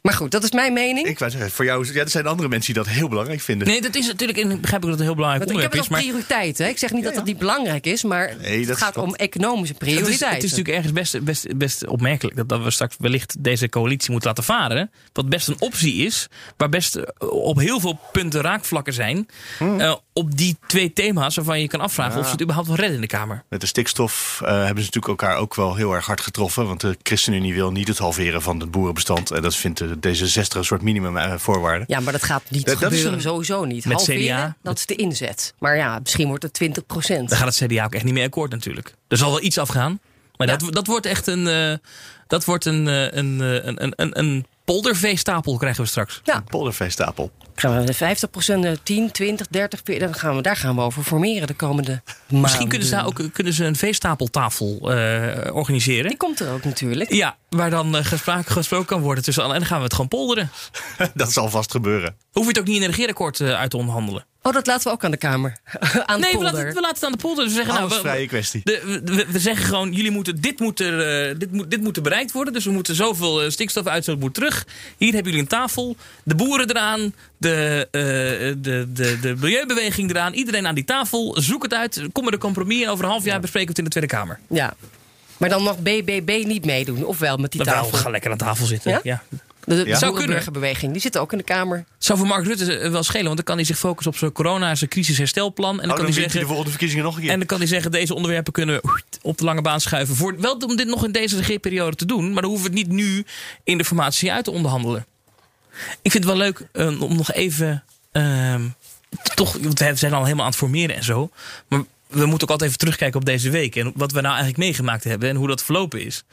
[0.08, 1.08] Maar goed, dat is mijn mening.
[1.08, 3.68] Ik wou zeggen, voor jou, ja, er zijn andere mensen die dat heel belangrijk vinden.
[3.68, 5.64] Nee, dat is natuurlijk, en ik begrijp ook dat het een heel belangrijk Want ik
[5.64, 5.88] heb het is.
[5.90, 6.58] als Maar prioriteit.
[6.58, 6.68] Hè?
[6.68, 9.88] Ik zeg niet dat dat niet belangrijk is, maar Nee, het gaat om economische het
[9.88, 10.28] is, prioriteiten.
[10.36, 14.12] het is natuurlijk ergens best, best, best opmerkelijk dat, dat we straks wellicht deze coalitie
[14.12, 14.92] moeten laten varen.
[15.14, 16.28] Wat best een optie is,
[16.58, 19.28] waar best eh, op heel veel punten raakvlakken zijn.
[19.60, 22.20] eh, op die twee thema's waarvan je kan afvragen Ja.
[22.20, 23.44] of ze het überhaupt wel redden in de Kamer.
[23.50, 26.68] Met de stikstof eh, hebben ze natuurlijk elkaar ook wel heel erg hard getroffen.
[26.68, 29.32] Want de ChristenUnie wil niet het halveren van het boerenbestand.
[29.32, 31.84] En dat vindt de D66 een soort minimumvoorwaarde.
[31.88, 33.86] Ja, maar dat gaat niet Dat- dat is gebeuren, een- sowieso niet.
[33.86, 34.56] Met Halveren, CDA?
[34.64, 35.54] dat is de inzet.
[35.60, 37.30] Maar ja, misschien wordt het 20 procent.
[37.30, 38.94] Daar gaat het CDA ook echt niet mee akkoord natuurlijk.
[39.08, 40.00] Er zal wel iets afgaan.
[40.38, 40.58] Maar Ja.
[40.58, 41.74] dat, dat wordt echt een, eh,
[42.28, 46.22] dat wordt een, eh, een, eh, een, een, een, een polderveestapel krijgen we straks.
[46.24, 47.32] Ja, Polderveestapel.
[47.56, 50.82] gaan we de 50 procent, 10, 20, 30, 40, dan gaan we, daar gaan we
[50.82, 52.42] over formeren de komende maanden.
[52.42, 56.08] Misschien kunnen ze, daar ook, kunnen ze een veestapeltafel eh, organiseren.
[56.08, 57.14] Die komt er ook natuurlijk.
[57.14, 59.56] Ja, waar dan eh, gesproken, gesproken kan worden tussen allen.
[59.56, 60.50] En dan gaan we het gewoon polderen.
[61.14, 62.16] dat zal vast gebeuren.
[62.32, 64.26] Hoef je het ook niet in een regeerakkoord eh, uit te onderhandelen.
[64.48, 65.58] Oh, dat laten we ook aan de Kamer.
[66.06, 67.44] aan nee, de we laten, het- we laten het aan de polder.
[67.44, 68.62] Dus we zeggen, nou, we, vrije kwestie.
[68.64, 71.96] de- we, we zeggen gewoon, jullie moeten, dit, moet er, eh, dit, moet, dit moet
[71.96, 72.54] er bereikt worden.
[72.54, 74.66] Dus we moeten zoveel eh, stikstofuitstoot moet terug.
[74.98, 75.96] Hier hebben jullie een tafel.
[76.24, 77.14] De boeren eraan.
[77.38, 78.02] De, eh,
[78.62, 80.34] de, de, de milieubeweging eraan.
[80.34, 81.36] Iedereen aan die tafel.
[81.40, 82.02] Zoek het uit.
[82.12, 82.84] Kom met een compromis.
[82.84, 84.40] En over een half jaar bespreken we het in de Tweede Kamer.
[84.50, 84.74] Ja.
[85.38, 87.92] Maar dan mag BBB niet meedoen, ofwel met die tafel.
[87.92, 88.92] wel, ga lekker aan tafel zitten.
[88.92, 89.00] Ja?
[89.04, 89.24] Ja?
[89.68, 91.86] De, de boerenburgerbeweging, die zit ook in de Kamer.
[91.98, 93.24] Zou voor Mark Rutte eh, wel schelen.
[93.26, 95.72] Want dan kan hij zich focussen op zijn corona, zijn crisisherstelplan.
[95.72, 96.40] En dan Oh, kan dan hij wint hij zeggen...
[96.40, 97.32] de volgende verkiezingen nog een keer.
[97.32, 100.16] En dan kan hij zeggen, deze onderwerpen kunnen we op de lange baan schuiven.
[100.16, 102.34] Voor, wel om dit nog in deze regeerperiode te doen.
[102.34, 103.26] Maar dan hoeven we het niet nu
[103.64, 105.06] in de formatie uit te onderhandelen.
[106.02, 107.84] Ik vind het wel leuk eh, om nog even...
[108.12, 108.62] ehm,
[109.36, 111.30] toch, want we zijn al helemaal aan het formeren en zo.
[111.68, 113.76] Maar we moeten ook altijd even terugkijken op deze week.
[113.76, 115.30] En wat we nou eigenlijk meegemaakt hebben.
[115.30, 116.24] En hoe dat verlopen is.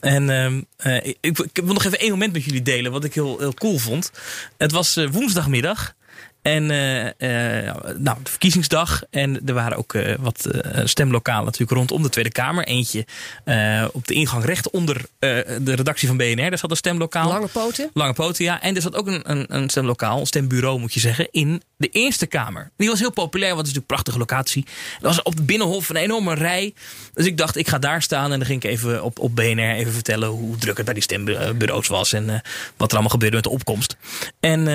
[0.00, 2.92] En ehm, eh, ik, ik, wil nog even één moment met jullie delen.
[2.92, 4.10] Wat ik heel, heel cool vond.
[4.56, 5.94] Het was eh, woensdagmiddag.
[6.46, 9.02] En eh, eh, nou, de verkiezingsdag.
[9.10, 10.48] En er waren ook eh, wat
[10.84, 12.64] stemlokalen natuurlijk rondom de Tweede Kamer.
[12.64, 13.06] Eentje
[13.92, 16.48] op de ingang recht onder de redactie van BNR.
[16.48, 17.28] Daar zat een stemlokaal.
[17.28, 17.90] Lange poten.
[17.92, 18.62] Lange poten, ja.
[18.62, 21.88] En er zat ook een, een, een stemlokaal, een stembureau moet je zeggen, in de
[21.88, 22.70] Eerste Kamer.
[22.76, 24.64] Die was heel populair, want het is natuurlijk een prachtige locatie.
[25.00, 26.74] Er was op de Binnenhof een enorme rij.
[27.14, 29.74] Dus ik dacht, ik ga daar staan en dan ging ik even op, op BNR
[29.74, 32.12] even vertellen hoe druk het bij die stembureaus was.
[32.12, 32.26] En
[32.76, 33.96] wat er allemaal gebeurde met de opkomst.
[34.40, 34.66] En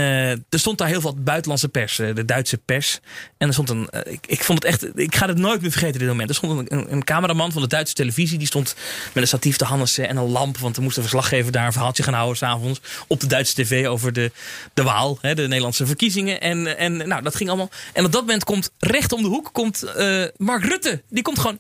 [0.50, 3.00] er stond daar heel veel buitenlandse pers, eh, de Duitse pers.
[3.38, 6.00] En er stond een, eh, ik, vond het echt, ik ga het nooit meer vergeten
[6.00, 6.30] dit moment.
[6.30, 8.76] Er stond een, een, cameraman van de Duitse televisie, die stond
[9.14, 10.58] met een statief te Hannessen en een lamp.
[10.58, 13.88] Want er moest een verslaggever daar een verhaaltje gaan houden s'avonds op de Duitse tv
[13.88, 14.32] over de,
[14.74, 16.42] de Waal, hè, de Nederlandse verkiezingen.
[16.42, 17.70] En, en nou, dat ging allemaal.
[17.94, 21.02] En op dat moment komt recht om de hoek komt eh, Mark Rutte.
[21.10, 21.60] Die komt gewoon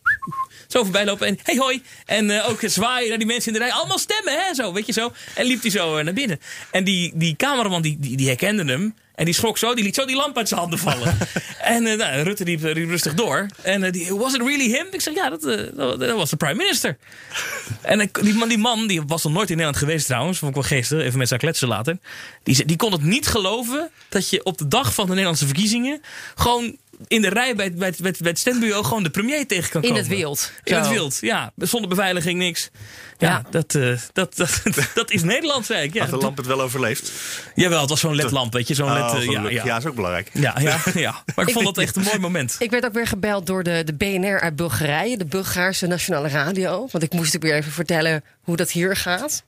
[0.67, 1.81] zo voorbij lopen en hey hoi.
[2.05, 3.73] En ook zwaaien naar die mensen in de rij.
[3.73, 4.53] Allemaal stemmen, hè?
[4.53, 5.13] Zo, weet je zo.
[5.35, 6.39] En liep hij zo naar binnen.
[6.71, 8.95] En die, die cameraman die, die, die herkende hem.
[9.15, 11.17] En die schrok zo, die liet zo die lamp uit zijn handen vallen.
[11.75, 13.45] en eh, nou, Rutte riep, riep rustig door.
[13.61, 14.87] En eh, die, was it really him?
[14.91, 16.97] Ik zeg, ja, dat, eh, dat, dat was de prime minister.
[17.81, 20.39] en die man, die man, die was nog nooit in Nederland geweest trouwens.
[20.39, 21.97] Vond ik wel geestig, even met zijn kletsen later.
[22.43, 26.01] Die, die kon het niet geloven dat je op de dag van de Nederlandse verkiezingen...
[26.35, 26.77] gewoon
[27.07, 29.47] in de rij bij, het- bij, het- bij, het- bij het stembureau gewoon de premier
[29.47, 30.03] tegen kan In komen.
[30.03, 30.51] het wild.
[30.63, 30.91] In het Zo.
[30.91, 31.51] wild, ja.
[31.57, 32.69] Zonder beveiliging, niks.
[33.17, 33.43] Ja, Ja.
[33.49, 34.61] Dat, eh, dat, dat,
[34.93, 35.93] dat is Nederland, zei ik.
[35.93, 37.11] Ja, Had de lamp het wel overleefd?
[37.55, 38.73] Jawel, het was zo'n ledlamp, weet je.
[38.73, 39.51] Zo'n Oh, led, eh, ja, gelukkig.
[39.51, 39.65] ja.
[39.65, 40.29] ja, is ook belangrijk.
[40.33, 41.11] Ja, ja, ja.
[41.11, 42.55] Maar ik Ik- vond dat echt een mooi moment.
[42.59, 46.87] Ik werd ook weer gebeld door de, de BNR uit Bulgarije, de Bulgaarse Nationale Radio.
[46.91, 49.43] Want ik moest ook weer even vertellen hoe dat hier gaat.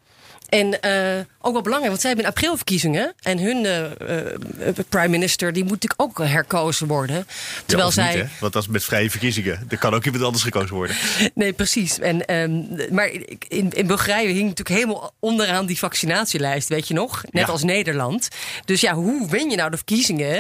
[0.50, 3.14] En eh, ook wel belangrijk, want zij hebben in april verkiezingen.
[3.22, 4.28] En hun eh,
[4.68, 7.28] eh, prime minister die moet natuurlijk ook herkozen worden.
[7.66, 8.16] Terwijl Ja, zij.
[8.16, 8.40] niet?
[8.40, 9.66] Want dat is met vrije verkiezingen.
[9.70, 10.96] Er kan ook iemand anders gekozen worden.
[11.36, 12.00] Nee, precies.
[12.00, 12.62] En, ehm,
[12.94, 13.10] maar
[13.48, 17.24] in, in Bulgarije hing natuurlijk helemaal onderaan die vaccinatielijst, weet je nog?
[17.32, 17.52] Net Ja.
[17.52, 18.28] als Nederland.
[18.66, 20.36] Dus ja, hoe win je nou de verkiezingen?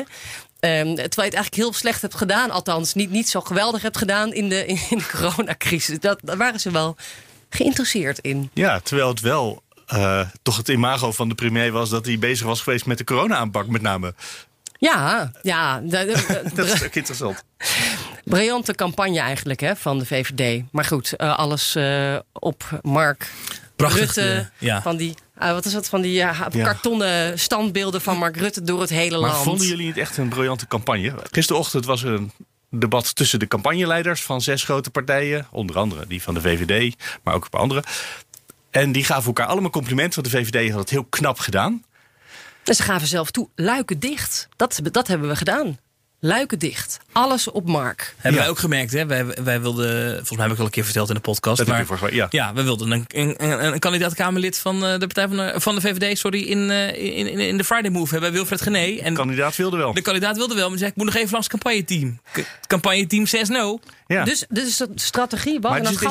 [0.60, 3.98] Ehm, terwijl je het eigenlijk heel slecht hebt gedaan, althans niet, niet zo geweldig hebt
[3.98, 6.00] gedaan in de, in de coronacrisis.
[6.00, 6.96] Dat, daar waren ze wel
[7.50, 8.50] geïnteresseerd in.
[8.54, 9.63] Ja, terwijl het wel
[9.94, 13.04] eh, toch het imago van de premier was dat hij bezig was geweest met de
[13.04, 14.14] corona-aanpak met name.
[14.80, 15.80] Ja, ja.
[15.80, 17.44] de- de- Dat is ook interessant.
[18.26, 20.64] briljante campagne eigenlijk hè, van de VVD.
[20.72, 23.32] Maar goed, eh, alles eh, op Mark
[23.76, 24.50] Prachtig, Rutte.
[24.58, 24.82] ja.
[24.82, 25.90] Van die, wat is dat?
[25.90, 29.44] Van die kartonnen standbeelden van Mark Rutte door het hele Maar land.
[29.44, 31.14] vonden jullie het echt een briljante campagne?
[31.32, 32.32] Gisterochtend was er een
[32.70, 35.48] debat tussen de campagneleiders van zes grote partijen.
[35.52, 37.84] Onder andere die van de VVD, maar ook een paar andere.
[38.74, 41.84] En die gaven elkaar allemaal complimenten, want de VVD had het heel knap gedaan.
[42.64, 44.48] En ze gaven zelf toe, luiken dicht.
[44.56, 45.78] Dat, dat hebben we gedaan.
[46.26, 47.00] Luiken dicht.
[47.12, 48.14] Alles op Mark.
[48.16, 48.40] Hebben Ja.
[48.40, 49.06] wij ook gemerkt, hè?
[49.06, 51.58] Wij, wij wilden, volgens mij heb ik al een keer verteld in de podcast.
[51.58, 52.54] Dat heb maar, je vorige week, ja.
[52.54, 55.82] we wilden een, een, een, een kandidaat-Kamerlid van eh, de Partij van de, van de
[55.82, 58.98] VVD, sorry, in, eh, in, in, in de Friday Move hebben, Wilfred Gené.
[58.98, 59.94] En De kandidaat wilde wel.
[59.94, 62.20] de kandidaat wilde wel, maar zei ik moet nog even langs het campagneteam.
[62.32, 63.80] K- Campagneteam says no.
[64.08, 64.24] Ja.
[64.24, 66.10] Dus, dus de strategie was, Maar en dat dus gaf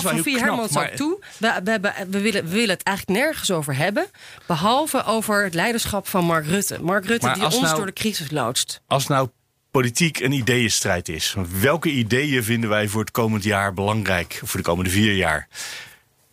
[0.61, 1.19] ook maar- toe.
[1.39, 4.07] We, we, hebben, we, willen, we willen het eigenlijk nergens over hebben.
[4.47, 6.79] Behalve over het leiderschap van Mark Rutte.
[6.83, 8.81] Mark Rutte Maar die ons nou- door de crisis loodst.
[8.87, 9.29] Als nou
[9.73, 14.41] politiek een ideeënstrijd is, welke ideeën vinden wij voor het komend jaar belangrijk?
[14.45, 15.49] Voor de komende vier jaar?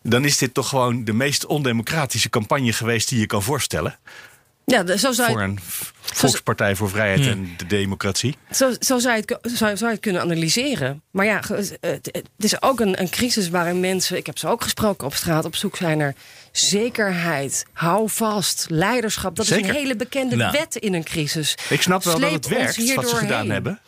[0.03, 3.99] Dan is dit toch gewoon de meest ondemocratische campagne geweest die je kan voorstellen.
[4.69, 5.59] Ja, zo zou Voor een
[6.01, 8.37] Volkspartij voor Vrijheid en de Democratie.
[8.51, 11.01] Zo, zo zou, je het, zou, zou je het kunnen analyseren.
[11.11, 14.63] Maar ja, eh, het, is ook een, een crisis waarin mensen, ik heb ze ook
[14.63, 16.15] gesproken op straat, op zoek zijn naar
[16.51, 19.35] zekerheid, hou vast, leiderschap.
[19.35, 20.51] Dat is een hele bekende Ja.
[20.51, 21.57] wet in een crisis.
[21.69, 23.79] Ik snap wel Sleep dat het werkt, wat ze gedaan hebben.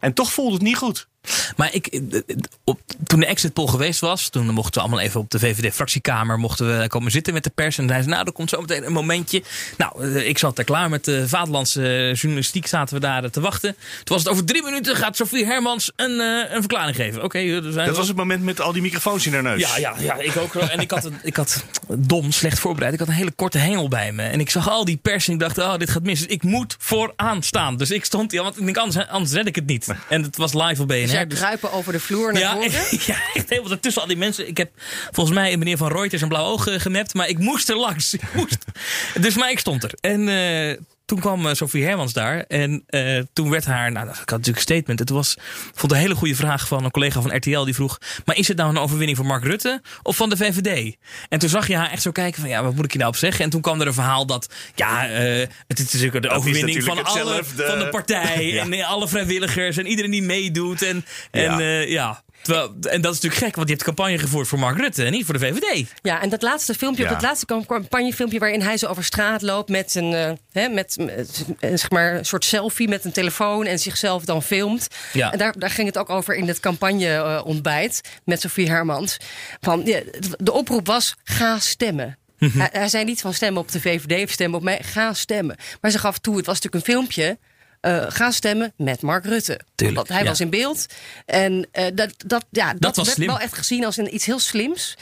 [0.00, 1.08] En toch voelde het niet goed.
[1.56, 5.00] Maar ik, eh, eh, op, toen de exit poll geweest was, toen mochten we allemaal
[5.04, 7.78] even op de VVD-fractiekamer mochten we komen zitten met de pers.
[7.78, 9.42] En zei ze, nou, er komt zo meteen een momentje.
[9.76, 13.76] Nou, eh, ik zat daar klaar met de vaderlandse journalistiek, zaten we daar te wachten.
[14.04, 17.22] Toen was het over drie minuten, gaat Sofie Hermans een, een verklaring geven.
[17.22, 19.60] Oké, Dat was het moment met al die microfoons in haar neus.
[19.60, 20.54] Ja, ja, ja, ik ook.
[20.54, 22.92] En ik had, het- ik had dom, slecht voorbereid.
[22.92, 24.22] Ik had een hele korte hengel bij me.
[24.22, 26.18] En ik zag al die pers en ik dacht, oh, dit gaat mis.
[26.18, 27.76] Dus ik moet vooraan staan.
[27.76, 29.86] Dus ik stond hier, want ik denk, anders, anders red ik het niet.
[30.08, 31.15] En het was live op BNR.
[31.24, 32.70] Dus jij dus- kruipen over de vloer naar ja, voren.
[33.06, 34.48] ja, echt helemaal tussen al die mensen.
[34.48, 34.70] Ik heb
[35.10, 38.14] volgens mij meneer Van Reuters een blauw oog gemapt, maar ik moest er langs.
[38.14, 38.64] Ik moest.
[39.20, 39.92] Dus maar ik stond er.
[40.00, 40.76] En eh,
[41.06, 42.44] toen kwam eh, Sofie Hermans daar.
[42.48, 44.98] En eh, toen werd haar, nou, ik had natuurlijk een statement.
[44.98, 45.36] Het was,
[45.74, 48.56] vond een hele goede vraag van een collega van RTL die vroeg: Maar is het
[48.56, 50.96] nou een overwinning van Mark Rutte of van de VVD?
[51.28, 53.12] En toen zag je haar echt zo kijken van: Ja, wat moet ik hier nou
[53.12, 53.44] op zeggen?
[53.44, 57.04] En toen kwam er een verhaal dat, ja, eh, het is natuurlijk de overwinning van
[57.04, 58.62] alle van de partij Ja.
[58.62, 60.82] en alle vrijwilligers en iedereen die meedoet.
[60.82, 61.80] En, en Ja.
[61.80, 62.24] ja.
[62.46, 65.12] Terwijl, en dat is natuurlijk gek, want je hebt campagne gevoerd voor Mark Rutte en
[65.12, 65.88] niet voor de VVD.
[66.02, 67.08] Ja, en dat laatste filmpje, Ja.
[67.08, 71.44] dat laatste campagnefilmpje waarin hij zo over straat loopt met een, eh, hè, met, met,
[71.60, 74.88] eh, zeg maar, een soort selfie met een telefoon en zichzelf dan filmt.
[75.12, 75.32] Ja.
[75.32, 79.16] En daar, daar ging het ook over in het campagne-ontbijt met Sofie Hermans.
[79.60, 80.00] Van, ja,
[80.38, 82.18] de oproep was: ga stemmen.
[82.38, 82.58] Mhm.
[82.58, 85.56] hij, hij zei niet van stemmen op de VVD of stemmen op mij, ga stemmen.
[85.80, 87.38] Maar ze gaf toe, het was natuurlijk een filmpje.
[87.86, 89.60] Eh, ga stemmen met Mark Rutte.
[89.74, 90.28] Tuurlijk, Want hij ja.
[90.28, 90.86] was in beeld.
[91.26, 93.28] En eh, dat, dat, ja, dat, was werd slim.
[93.28, 94.96] wel echt gezien als een, iets heel slims.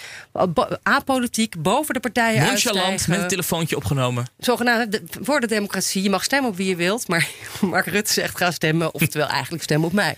[0.83, 3.11] Apolitiek, boven de partijen Nonchalant, uitstijgen.
[3.11, 4.27] met een telefoontje opgenomen.
[4.39, 6.03] Zogenaamd de- voor de democratie.
[6.03, 7.09] Je mag stemmen op wie je wilt.
[7.09, 7.29] Maar
[7.61, 8.95] Mark Rutte zegt ga stemmen.
[8.95, 10.17] Oftewel eigenlijk stemmen op mij.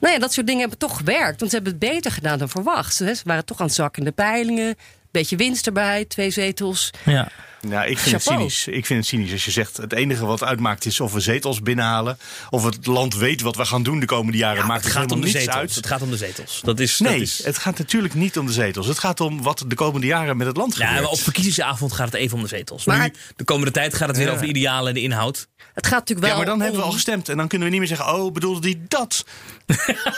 [0.00, 1.38] Nou ja, dat soort dingen hebben toch gewerkt.
[1.40, 2.94] Want ze hebben het beter gedaan dan verwacht.
[2.94, 4.76] Ze waren toch aan het zakken in de peilingen.
[5.10, 6.90] Beetje winst erbij, twee zetels.
[7.04, 7.28] Ja.
[7.60, 8.66] Nou, ik vind, het cynisch.
[8.66, 9.76] ik vind het cynisch als je zegt...
[9.76, 12.18] het enige wat uitmaakt is of we zetels binnenhalen...
[12.50, 14.56] of het land weet wat we gaan doen de komende jaren.
[14.60, 15.60] Ja, maakt het het gaat om helemaal de niets zetels.
[15.60, 15.74] uit.
[15.74, 16.60] Het gaat om de zetels.
[16.64, 17.44] Dat is, Nee, dat is...
[17.44, 18.86] het gaat natuurlijk niet om de zetels.
[18.86, 21.02] Het gaat om wat de komende jaren met het land Ja, gebeurt.
[21.02, 22.84] maar op verkiezingsavond gaat het even om de zetels.
[22.84, 24.32] Maar- nu, de komende tijd gaat het weer Ja.
[24.32, 25.48] over de idealen en de inhoud.
[25.74, 27.28] Het gaat natuurlijk wel ja, maar dan hebben we al gestemd.
[27.28, 28.14] En dan kunnen we niet meer zeggen...
[28.14, 29.24] oh, bedoelde die dat?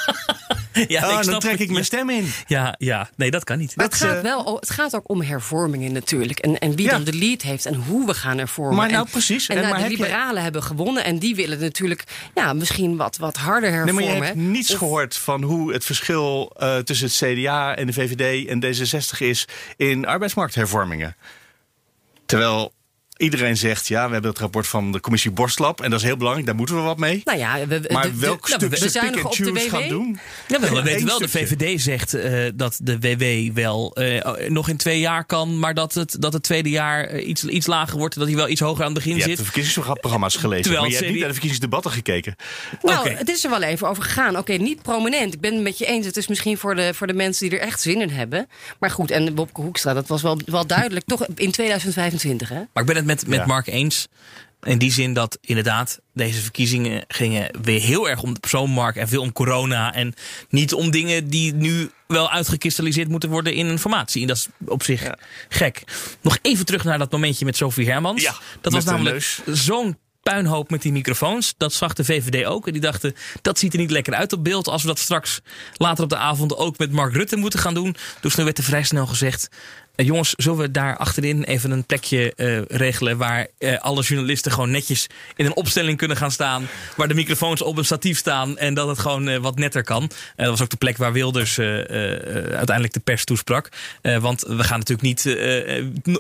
[0.88, 1.60] Ja, ik dan trek het.
[1.60, 2.32] ik mijn stem in.
[2.46, 3.76] Ja, ja, nee, dat kan niet.
[3.76, 6.38] Maar Dat, het gaat, eh, wel, het gaat ook om hervormingen natuurlijk.
[6.38, 6.90] En, en wie Ja.
[6.90, 8.76] dan de heeft en hoe we gaan hervormen.
[8.76, 9.48] Maar nou, en, precies.
[9.48, 11.04] En, En nou, maar de je- liberalen hebben gewonnen.
[11.04, 12.04] En die willen natuurlijk
[12.34, 14.04] ja, misschien wat, wat harder Nee, hervormen.
[14.08, 17.86] maar je hebt niets Of- gehoord van hoe het verschil eh, tussen het CDA en
[17.86, 21.16] de VVD en D66 is in arbeidsmarkthervormingen.
[22.26, 22.72] Terwijl
[23.22, 26.16] iedereen zegt, ja, we hebben het rapport van de commissie Borstlab en dat is heel
[26.16, 27.20] belangrijk, daar moeten we wat mee.
[27.24, 29.58] Nou ja, we, Maar de- welk de- stuk we op de WW.
[29.58, 30.18] gaan doen?
[30.48, 31.28] Ja, wel, we weten wel, de.
[31.28, 35.94] VVD zegt eh, dat de WW wel eh, nog in twee jaar kan, maar dat
[35.94, 38.14] het, dat het tweede jaar eh, iets, iets lager wordt.
[38.18, 39.38] Dat hij wel iets hoger aan het begin Je hebt zit.
[39.38, 42.36] de verkiezingsprogramma's gelezen, Terwijl maar je hebt niet naar de verkiezingsdebatten gekeken.
[42.82, 43.10] Nou, Oké.
[43.18, 44.36] het is er wel even over gegaan.
[44.38, 45.34] Oké, niet prominent.
[45.34, 46.06] Ik ben het met je eens.
[46.06, 48.48] Het is misschien voor de, voor de mensen die er echt zin in hebben.
[48.78, 51.06] Maar goed, en Bobke Hoekstra, dat was wel, wel duidelijk.
[51.06, 52.54] Toch in 2025, hè?
[52.72, 53.46] Maar ik ben het met, met Ja.
[53.46, 54.08] Mark eens.
[54.62, 59.08] In die zin dat inderdaad deze verkiezingen gingen weer heel erg om de persoonmarkt en
[59.08, 59.94] veel om corona.
[59.94, 60.14] En
[60.48, 64.20] niet om dingen die nu wel uitgekristalliseerd moeten worden in een formatie.
[64.22, 65.18] En dat is op zich Ja.
[65.48, 65.82] gek.
[66.20, 68.22] Nog even terug naar dat momentje met Sophie Hermans.
[68.22, 71.54] Ja, dat was namelijk zo'n puinhoop met die microfoons.
[71.56, 72.66] Dat zag de VVD ook.
[72.66, 74.68] En die dachten, dat ziet er niet lekker uit op beeld.
[74.68, 75.40] Als we dat straks
[75.76, 77.96] later op de avond ook met Mark Rutte moeten gaan doen.
[78.20, 79.48] Dus toen werd er vrij snel gezegd...
[79.94, 83.16] eh, jongens, zullen we daar achterin even een plekje eh, regelen...
[83.16, 86.68] waar eh, alle journalisten gewoon netjes in een opstelling kunnen gaan staan...
[86.96, 88.58] waar de microfoons op een statief staan...
[88.58, 90.10] en dat het gewoon wat netter kan.
[90.36, 93.68] Dat was ook de plek waar Wilders uiteindelijk de pers toesprak.
[94.02, 95.36] Want we gaan natuurlijk niet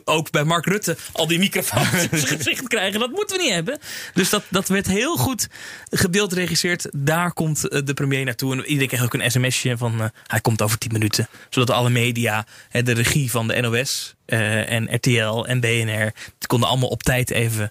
[0.04, 0.96] ook bij Mark Rutte...
[1.12, 3.00] al die microfoons in zijn gezicht krijgen.
[3.00, 3.78] Dat moeten we niet hebben.
[4.14, 5.48] Dus dat, dat werd heel goed
[5.90, 6.88] gedeeld geregisseerd.
[6.96, 8.52] Daar komt de premier naartoe.
[8.52, 11.28] En iedereen kreeg ook een sms'je van hij komt over 10 minuten.
[11.50, 16.12] Zodat alle media, de regie van de NOS eh, en RTL en BNR...
[16.38, 17.70] die konden allemaal op tijd even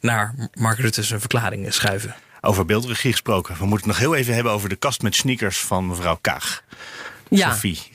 [0.00, 2.14] naar Mark Rutte zijn verklaringen schuiven.
[2.40, 3.56] Over beeldregie gesproken.
[3.58, 6.62] We moeten het nog heel even hebben over de kast met sneakers van mevrouw Kaag.
[7.28, 7.50] Ja.
[7.50, 7.91] Sophie.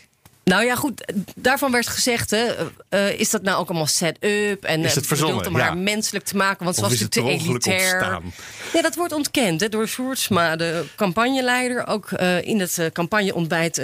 [0.47, 1.13] Nou ja, goed.
[1.35, 2.45] Daarvan werd gezegd, hè,
[2.89, 4.63] eh, is dat nou ook allemaal set-up?
[4.63, 5.37] En Is eh, het verzonnen?
[5.37, 5.81] bedoeld om haar Ja.
[5.81, 7.93] menselijk te maken, want ze was natuurlijk te elitair.
[7.93, 8.33] ontstaan?
[8.73, 13.81] Ja, dat wordt ontkend hè, door Sjoerdsma, de campagneleider, ook eh, in het uh, campagneontbijt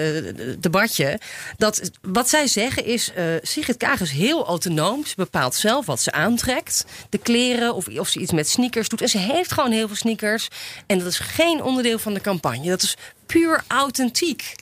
[0.59, 1.19] debatje.
[1.57, 3.11] Dat, wat zij zeggen is,
[3.41, 5.05] Sigrid Kaag is heel autonoom.
[5.05, 6.85] Ze bepaalt zelf wat ze aantrekt.
[7.09, 9.01] De kleren, of, of ze iets met sneakers doet.
[9.01, 10.47] En ze heeft gewoon heel veel sneakers.
[10.87, 12.69] En dat is geen onderdeel van de campagne.
[12.69, 14.55] Dat is puur authentiek.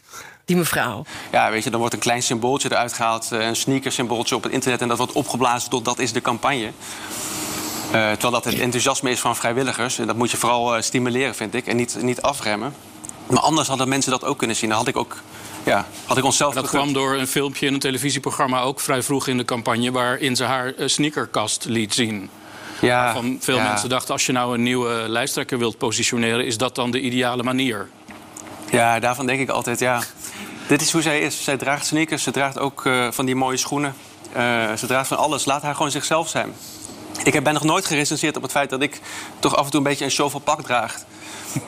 [0.52, 1.04] Die mevrouw.
[1.32, 3.32] Ja, weet je, dan wordt een klein symbooltje eruit gehaald.
[3.32, 4.82] Een sneakersymbooltje op het internet.
[4.82, 6.66] En dat wordt opgeblazen tot dat is de campagne.
[6.66, 6.72] Uh,
[7.92, 10.00] terwijl dat het enthousiasme is van vrijwilligers.
[10.00, 11.68] En dat moet je vooral uh, stimuleren, vind ik.
[11.68, 12.74] En niet, niet afremmen.
[13.28, 14.70] Maar anders hadden mensen dat ook kunnen zien.
[14.70, 15.18] Dan had ik ook.
[15.64, 19.28] Ja, had ik onszelf dat kwam door een filmpje in een televisieprogramma ook vrij vroeg
[19.28, 19.92] in de campagne...
[19.92, 22.30] waarin ze haar sneakerkast liet zien.
[22.82, 23.68] Ja, Waarvan veel ja.
[23.68, 26.46] mensen dachten, als je nou een nieuwe lijsttrekker wilt positioneren...
[26.46, 27.90] is dat dan de ideale manier?
[28.72, 30.02] Ja, daarvan denk ik altijd, ja...
[30.72, 31.44] Dit is hoe zij is.
[31.44, 33.96] Zij draagt sneakers, ze draagt ook uh, van die mooie schoenen.
[34.38, 35.46] Uh, ze draagt van alles.
[35.46, 36.54] Laat haar gewoon zichzelf zijn.
[37.24, 39.00] Ik ben nog nooit gerecenseerd op het feit dat ik
[39.40, 40.98] toch af en toe een beetje een show van pak draag.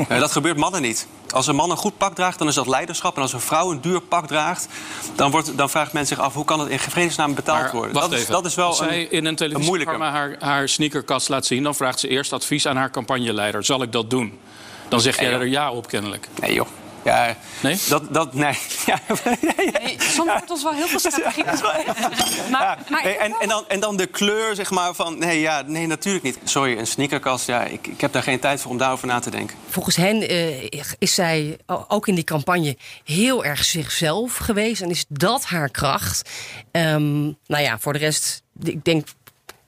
[0.10, 1.08] Uh, dat gebeurt mannen niet.
[1.30, 3.16] Als een man een goed pak draagt, dan is dat leiderschap.
[3.16, 4.68] En als een vrouw een duur pak draagt,
[5.16, 6.34] dan, wordt, dan vraagt men zich af...
[6.34, 7.94] hoe kan het in vredesnaam betaald maar, worden?
[7.94, 8.12] Dat.
[8.12, 11.64] Is, dat is wel als een, zij in een televisieprogramma haar, haar sneakerkast laat zien...
[11.64, 13.66] dan vraagt ze eerst advies aan haar campagneleider.
[13.66, 14.40] Zal ik dat doen?
[14.88, 16.28] Dan zeg jij er ja op kennelijk.
[16.40, 16.68] Nee joh.
[17.04, 17.78] Ja, nee?
[17.90, 18.58] Dat, dat, nee.
[18.86, 19.00] Ja,
[19.42, 21.44] nee soms wordt ons wel heel veel strategie.
[22.52, 25.18] maar, maar nee, en, en, dan, en dan de kleur, zeg maar, van...
[25.20, 26.38] Nee, ja, nee, natuurlijk niet.
[26.44, 29.30] Sorry, een sneakerkast, ja, ik, ik heb daar geen tijd voor om daarover na te
[29.30, 29.58] denken.
[29.70, 30.64] Volgens hen uh,
[31.00, 34.82] is zij ook in die campagne heel erg zichzelf geweest.
[34.82, 36.30] En is dat haar kracht.
[36.72, 39.08] Um, nou ja, voor de rest, ik denk...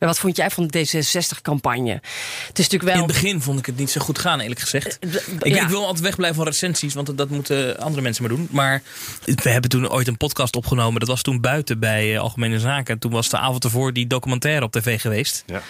[0.05, 1.91] Wat vond jij van de D66-campagne?
[2.47, 2.93] Het is natuurlijk wel.
[2.93, 4.97] In het begin vond ik het niet zo goed gaan, eerlijk gezegd.
[4.99, 5.63] Uh, ik, ja.
[5.63, 8.47] ik, wil altijd wegblijven van recensies, want dat moeten andere mensen maar doen.
[8.51, 8.81] Maar
[9.25, 10.99] we hebben toen ooit een podcast opgenomen.
[10.99, 12.99] Dat was toen buiten bij uh, Algemene Zaken.
[12.99, 15.43] Toen was de avond ervoor die documentaire op tv geweest.
[15.45, 15.61] Ja,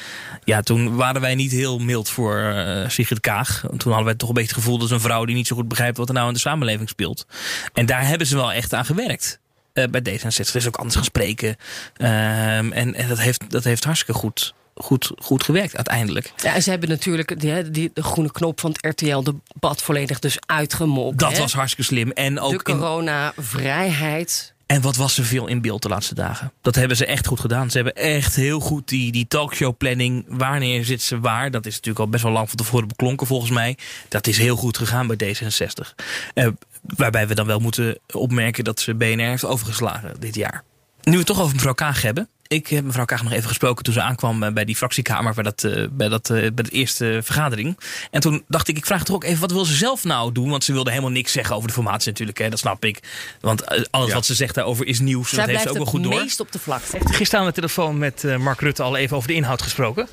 [0.43, 3.59] ja toen waren wij niet heel mild voor uh, Sigrid Kaag.
[3.77, 5.67] Toen hadden wij toch een beetje het gevoel dat een vrouw die niet zo goed
[5.67, 7.27] begrijpt wat er nou in de samenleving speelt.
[7.73, 9.39] En daar hebben ze wel echt aan gewerkt.
[9.75, 11.55] Uh, bij D66 is ook anders gaan spreken.
[11.97, 16.33] Uh, en en dat, heeft, dat heeft hartstikke goed, goed, goed gewerkt uiteindelijk.
[16.37, 21.19] Ja, ze hebben natuurlijk die, die, de groene knop van het RTL-debat volledig dus uitgemokt.
[21.19, 21.39] Dat hè?
[21.39, 22.11] was hartstikke slim.
[22.11, 24.53] En ook de corona-vrijheid.
[24.65, 26.51] En wat was er veel in beeld de laatste dagen?
[26.61, 27.69] Dat hebben ze echt goed gedaan.
[27.69, 30.25] Ze hebben echt heel goed die, die talkshow planning.
[30.27, 31.51] Wanneer zit ze waar?
[31.51, 33.77] Dat is natuurlijk al best wel lang van tevoren beklonken volgens mij.
[34.09, 36.03] Dat is heel goed gegaan bij D66.
[36.33, 36.47] Uh,
[36.95, 40.63] waarbij we dan wel moeten opmerken dat ze BNR heeft overgeslagen dit jaar.
[41.03, 42.29] Nu we het toch over mevrouw Kaag hebben.
[42.47, 45.43] Ik heb mevrouw Kaag nog even gesproken toen ze aankwam eh, bij die fractiekamer bij,
[45.43, 47.77] dat, uh, bij, dat, uh, bij de eerste vergadering.
[48.11, 50.49] En toen dacht ik, ik vraag toch ook even, wat wil ze zelf nou doen?
[50.49, 52.99] Want ze wilde helemaal niks zeggen over de formatie natuurlijk, hè, dat snap ik.
[53.39, 56.03] Want alles wat ze zegt daarover is nieuws, Zij dat heeft ze ook wel goed
[56.03, 56.15] door.
[56.15, 56.97] meest op de vlakte.
[56.97, 60.07] Heeft u gisteren aan de telefoon met Mark Rutte al even over de inhoud gesproken?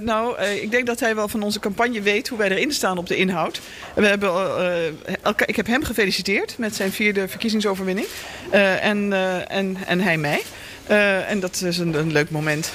[0.00, 3.06] nou, ik denk dat hij wel van onze campagne weet hoe wij erin staan op
[3.06, 3.60] de inhoud.
[3.94, 4.30] We hebben,
[5.22, 8.06] elkaar, ik heb hem gefeliciteerd met zijn vierde verkiezingsoverwinning.
[8.50, 9.12] en,
[9.48, 10.42] en, en hij mij.
[10.90, 12.72] Uh, en dat is een, een, leuk moment.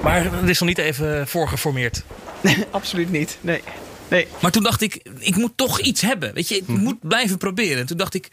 [0.00, 2.02] Maar het is nog niet even voorgeformeerd?
[2.70, 3.38] Absoluut niet.
[3.40, 3.62] Nee.
[4.08, 4.26] nee.
[4.40, 6.34] Maar toen dacht ik, ik moet toch iets hebben.
[6.34, 7.78] Weet je, ik moet blijven proberen.
[7.78, 8.30] En toen dacht ik,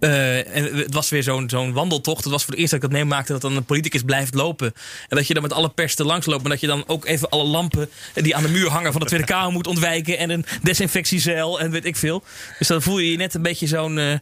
[0.00, 2.24] uh, en het was weer zo'n zo'n wandeltocht.
[2.24, 4.72] Het was voor het eerst dat ik dat meemaakte dat dan een politicus blijft lopen.
[5.08, 6.42] En dat je dan met alle pers langs loopt.
[6.42, 9.06] Maar dat je dan ook even alle lampen die aan de muur hangen van de
[9.06, 10.18] Tweede Kamer moet ontwijken.
[10.18, 12.22] En een desinfectiezeil en weet ik veel.
[12.58, 13.96] Dus dan voel je je net een beetje zo'n...
[13.96, 14.14] Uh,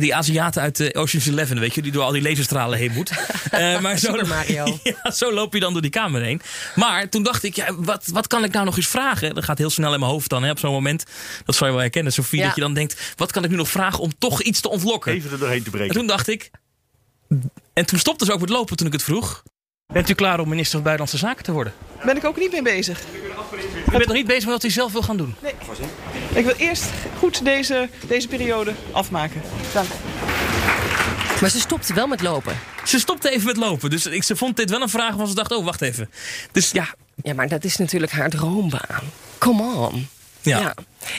[0.00, 3.10] die Aziaten uit de Ocean's Eleven, weet je, die door al die laserstralen heen moet.
[3.54, 4.78] Uh, maar zo, Mario.
[5.02, 6.40] ja, zo loop je dan door die kamer heen.
[6.74, 9.34] Maar toen dacht ik, ja, wat, wat kan ik nou nog eens vragen?
[9.34, 11.04] Dat gaat heel snel in mijn hoofd dan, hè, op zo'n moment.
[11.44, 12.46] Dat zal je wel herkennen, Sofie, ja.
[12.46, 15.12] dat je dan denkt, wat kan ik nu nog vragen om toch iets te ontlokken?
[15.12, 15.88] Even er doorheen te breken.
[15.88, 16.50] En toen dacht ik,
[17.72, 19.42] en toen stopte ze ook met lopen toen ik het vroeg.
[19.92, 21.72] Bent u klaar om minister van Buitenlandse Zaken te worden?
[22.04, 23.00] Ben ik ook niet mee bezig.
[23.86, 25.34] U bent nog niet bezig met wat u zelf wil gaan doen?
[25.42, 25.52] Nee.
[26.34, 26.84] Ik wil eerst
[27.18, 29.42] goed deze, deze periode afmaken.
[29.72, 29.88] Dank.
[31.40, 32.58] Maar ze stopte wel met lopen.
[32.84, 33.90] Ze stopte even met lopen.
[33.90, 36.10] Dus ik, ze vond dit wel een vraag waarvan ze dacht, oh, wacht even.
[36.52, 36.94] Dus ja.
[37.22, 39.02] Ja, maar dat is natuurlijk haar droombaan.
[39.38, 40.08] Come on.
[40.42, 40.58] Ja.
[40.58, 40.74] ja.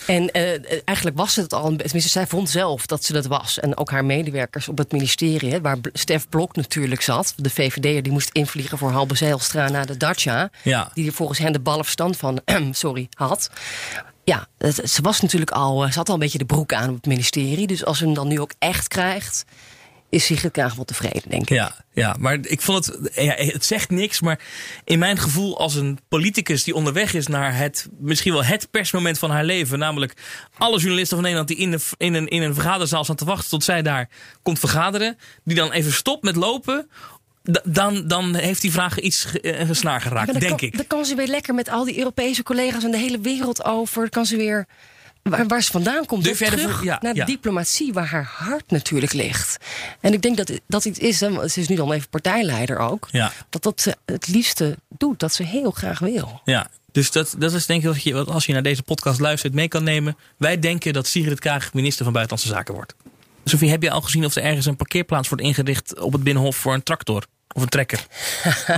[0.08, 3.60] En uh, eigenlijk was het al, tenminste zij vond zelf dat ze dat was.
[3.60, 7.34] En ook haar medewerkers op het ministerie, hè, waar Stef Blok natuurlijk zat.
[7.36, 10.50] De VVD'er die moest invliegen voor Halbe Zijlstra naar de Dacia.
[10.62, 10.92] Ja.
[10.94, 13.50] Die er volgens hen de ballenverstand van sorry, had.
[14.24, 14.48] Ja,
[14.84, 17.68] ze was natuurlijk al, ze had al een beetje de broek aan op het ministerie.
[17.68, 19.46] Dus als ze hem dan nu ook echt krijgt
[20.14, 21.50] is Sigrid Kaag wel tevreden, denk ik.
[21.50, 24.40] Ja, ja maar ik vond het, ja, het zegt niks, maar
[24.84, 29.20] in mijn gevoel als een politicus die onderweg is naar het, misschien wel het persmoment
[29.20, 30.14] van haar leven, namelijk
[30.58, 33.50] alle journalisten van Nederland die in, de, in, een, in een vergaderzaal staan te wachten
[33.50, 34.10] tot zij daar
[34.42, 36.90] komt vergaderen, die dan even stopt met lopen
[37.64, 40.78] dan, dan heeft die vraag iets gesnaar geraakt, denk kan, ik.
[40.78, 44.02] Dan kan ze weer lekker met al die Europese collega's en de hele wereld over.
[44.02, 44.68] Dan kan ze weer
[45.24, 46.24] waar, waar ze vandaan komt.
[46.24, 49.58] Durf terug ja, naar de diplomatie, waar haar hart natuurlijk ligt.
[50.00, 53.08] En ik denk dat dat iets is, hè, ze is nu dan even partijleider ook,
[53.12, 53.32] ja.
[53.50, 56.42] dat dat ze het liefste doet, dat ze heel graag wil.
[56.46, 59.54] Ja, dus dat, dat is denk ik wat je, als je naar deze podcast luistert,
[59.54, 60.18] mee kan nemen.
[60.38, 62.96] Wij denken dat Sigrid Kaag minister van Buitenlandse Zaken wordt.
[63.44, 66.56] Sophie, heb je al gezien of er ergens een parkeerplaats wordt ingericht op het Binnenhof
[66.56, 67.26] voor een tractor?
[67.54, 68.06] Of een trekker.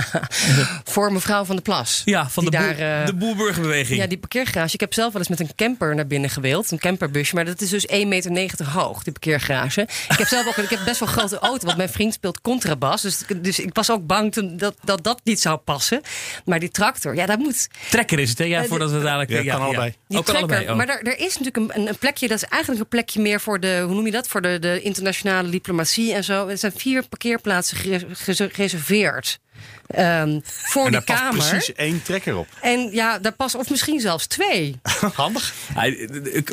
[0.84, 2.02] Voor mevrouw van de Plas.
[2.04, 4.00] Ja, van de, daar, boer, uh, de boerburgerbeweging.
[4.00, 4.74] Ja, die parkeergarage.
[4.74, 6.70] Ik heb zelf wel eens met een camper naar binnen gewild.
[6.70, 7.34] Een camperbusje.
[7.34, 7.96] Maar dat is dus 1,90
[8.30, 9.80] meter hoog, die parkeergarage.
[10.08, 11.66] Ik heb zelf ook ik heb best wel een grote auto.
[11.66, 13.02] Want mijn vriend speelt contrabas.
[13.02, 16.00] Dus, dus ik was ook bang toen dat, dat dat niet zou passen.
[16.44, 17.68] Maar die tractor, ja, dat moet...
[17.90, 18.44] Trekker is het, hè?
[18.44, 19.30] Ja, uh, voordat we dadelijk...
[19.30, 19.94] Ja, ja, kan allebei.
[20.08, 20.76] Die ook trekker, allebei, oh.
[20.76, 22.28] Maar er, er is natuurlijk een, een, plekje...
[22.28, 23.82] Dat is eigenlijk een plekje meer voor de...
[23.86, 24.28] Hoe noem je dat?
[24.28, 26.48] Voor de, de internationale diplomatie en zo.
[26.48, 28.65] Er zijn vier parkeerplaatsen gereserveerd.
[29.98, 31.36] Um, voor en de daar kamer.
[31.36, 32.48] past precies één trekker op.
[32.60, 34.80] En ja, daar past of misschien zelfs twee.
[35.14, 35.54] Handig.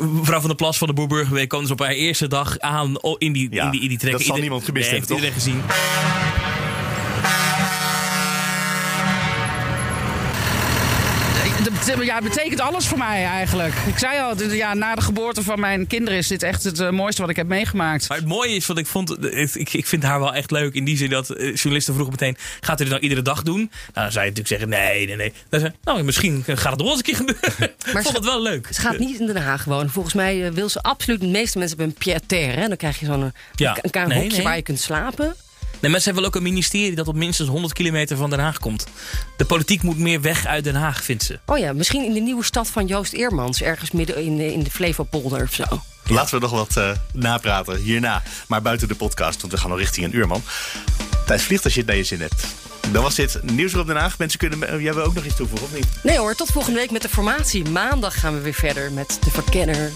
[0.00, 3.32] Mevrouw van der Plas van de Boerburgerweek kwam dus op haar eerste dag aan in
[3.32, 4.18] die, ja, in die, in die trekker.
[4.18, 6.23] Dat zal niemand gemist nee, hebben, heeft iedereen gezien.
[12.02, 13.74] Ja, het betekent alles voor mij eigenlijk.
[13.86, 16.90] Ik zei al, ja, na de geboorte van mijn kinderen is dit echt het uh,
[16.90, 18.08] mooiste wat ik heb meegemaakt.
[18.08, 20.84] Maar het mooie is wat ik vond, ik, ik vind haar wel echt leuk in
[20.84, 23.58] die zin dat uh, journalisten vroegen meteen, gaat u dit nou iedere dag doen?
[23.58, 25.32] Nou, dan zou je natuurlijk zeggen, nee, nee, nee.
[25.48, 27.74] Dan zei, nou, misschien gaat het nog eens een keer gebeuren.
[27.92, 28.68] Maar ik vond het wel leuk.
[28.70, 29.90] Ze gaat niet in Den Haag wonen.
[29.90, 32.68] Volgens mij wil ze absoluut, de meeste mensen hebben een pied-terre.
[32.68, 33.76] Dan krijg je zo'n ja.
[33.82, 34.42] een, een, nee, nee.
[34.42, 35.36] waar je kunt slapen.
[35.90, 38.58] Nee, ze hebben wel ook een ministerie dat op minstens 100 kilometer van Den Haag
[38.58, 38.86] komt.
[39.36, 41.38] De politiek moet meer weg uit Den Haag, vindt ze.
[41.44, 43.62] Oh ja, misschien in de nieuwe stad van Joost Eermans.
[43.62, 45.64] Ergens midden in de, in de Flevopolder of zo.
[46.06, 48.22] Laten we nog wat uh, napraten hierna.
[48.48, 50.42] Maar buiten de podcast, want we gaan nog richting een uurman.
[51.26, 52.46] Tijd vliegt als je het naar je zin hebt.
[52.92, 54.18] Dan was dit Nieuws op Den Haag.
[54.18, 54.82] Mensen kunnen...
[54.82, 55.86] Jij wil ook nog iets toevoegen, of niet?
[56.02, 57.64] Nee hoor, tot volgende week met de formatie.
[57.64, 59.92] Maandag gaan we weer verder met de verkenners.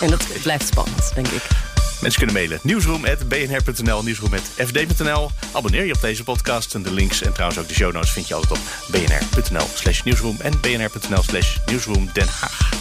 [0.00, 1.65] En dat blijft spannend, denk ik.
[2.00, 2.58] Mensen kunnen mailen.
[2.62, 5.30] Nieuwsroom.bnr.nl, nieuwsroom.fd.nl.
[5.52, 6.74] Abonneer je op deze podcast.
[6.74, 10.02] En de links en trouwens ook de show notes vind je altijd op bnr.nl slash
[10.02, 12.76] nieuwsroom en bnr.nl slash nieuwsroom Den Haag.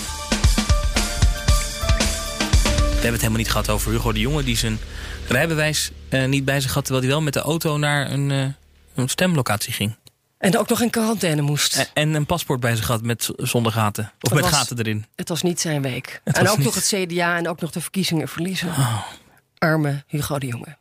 [3.05, 4.43] hebben het helemaal niet gehad over Hugo de Jonge...
[4.43, 4.79] die zijn
[5.27, 6.83] rijbewijs uh, niet bij zich had...
[6.85, 8.45] terwijl hij wel met de auto naar een, uh,
[8.95, 9.95] een stemlocatie ging.
[10.45, 11.75] En ook nog in quarantaine moest.
[11.75, 14.03] En, en een paspoort bij zich had met, zonder gaten.
[14.03, 15.05] Of Het met was- gaten erin.
[15.15, 16.21] Het was niet zijn week.
[16.23, 18.67] Het en ook niet- nog het CDA en ook nog de verkiezingen verliezen.
[18.67, 19.03] Oh.
[19.57, 20.77] Arme Hugo de Jonge.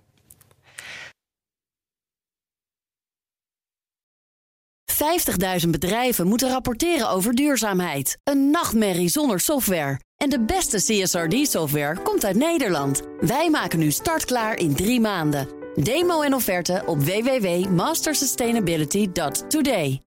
[5.65, 8.19] 50.000 bedrijven moeten rapporteren over duurzaamheid.
[8.25, 10.01] Een nachtmerrie zonder software.
[10.17, 13.03] En de beste CSRD-software komt uit Nederland.
[13.21, 15.49] Wij maken nu startklaar in drie maanden.
[15.77, 20.03] Demo en offerte op www.mastersustainability.today.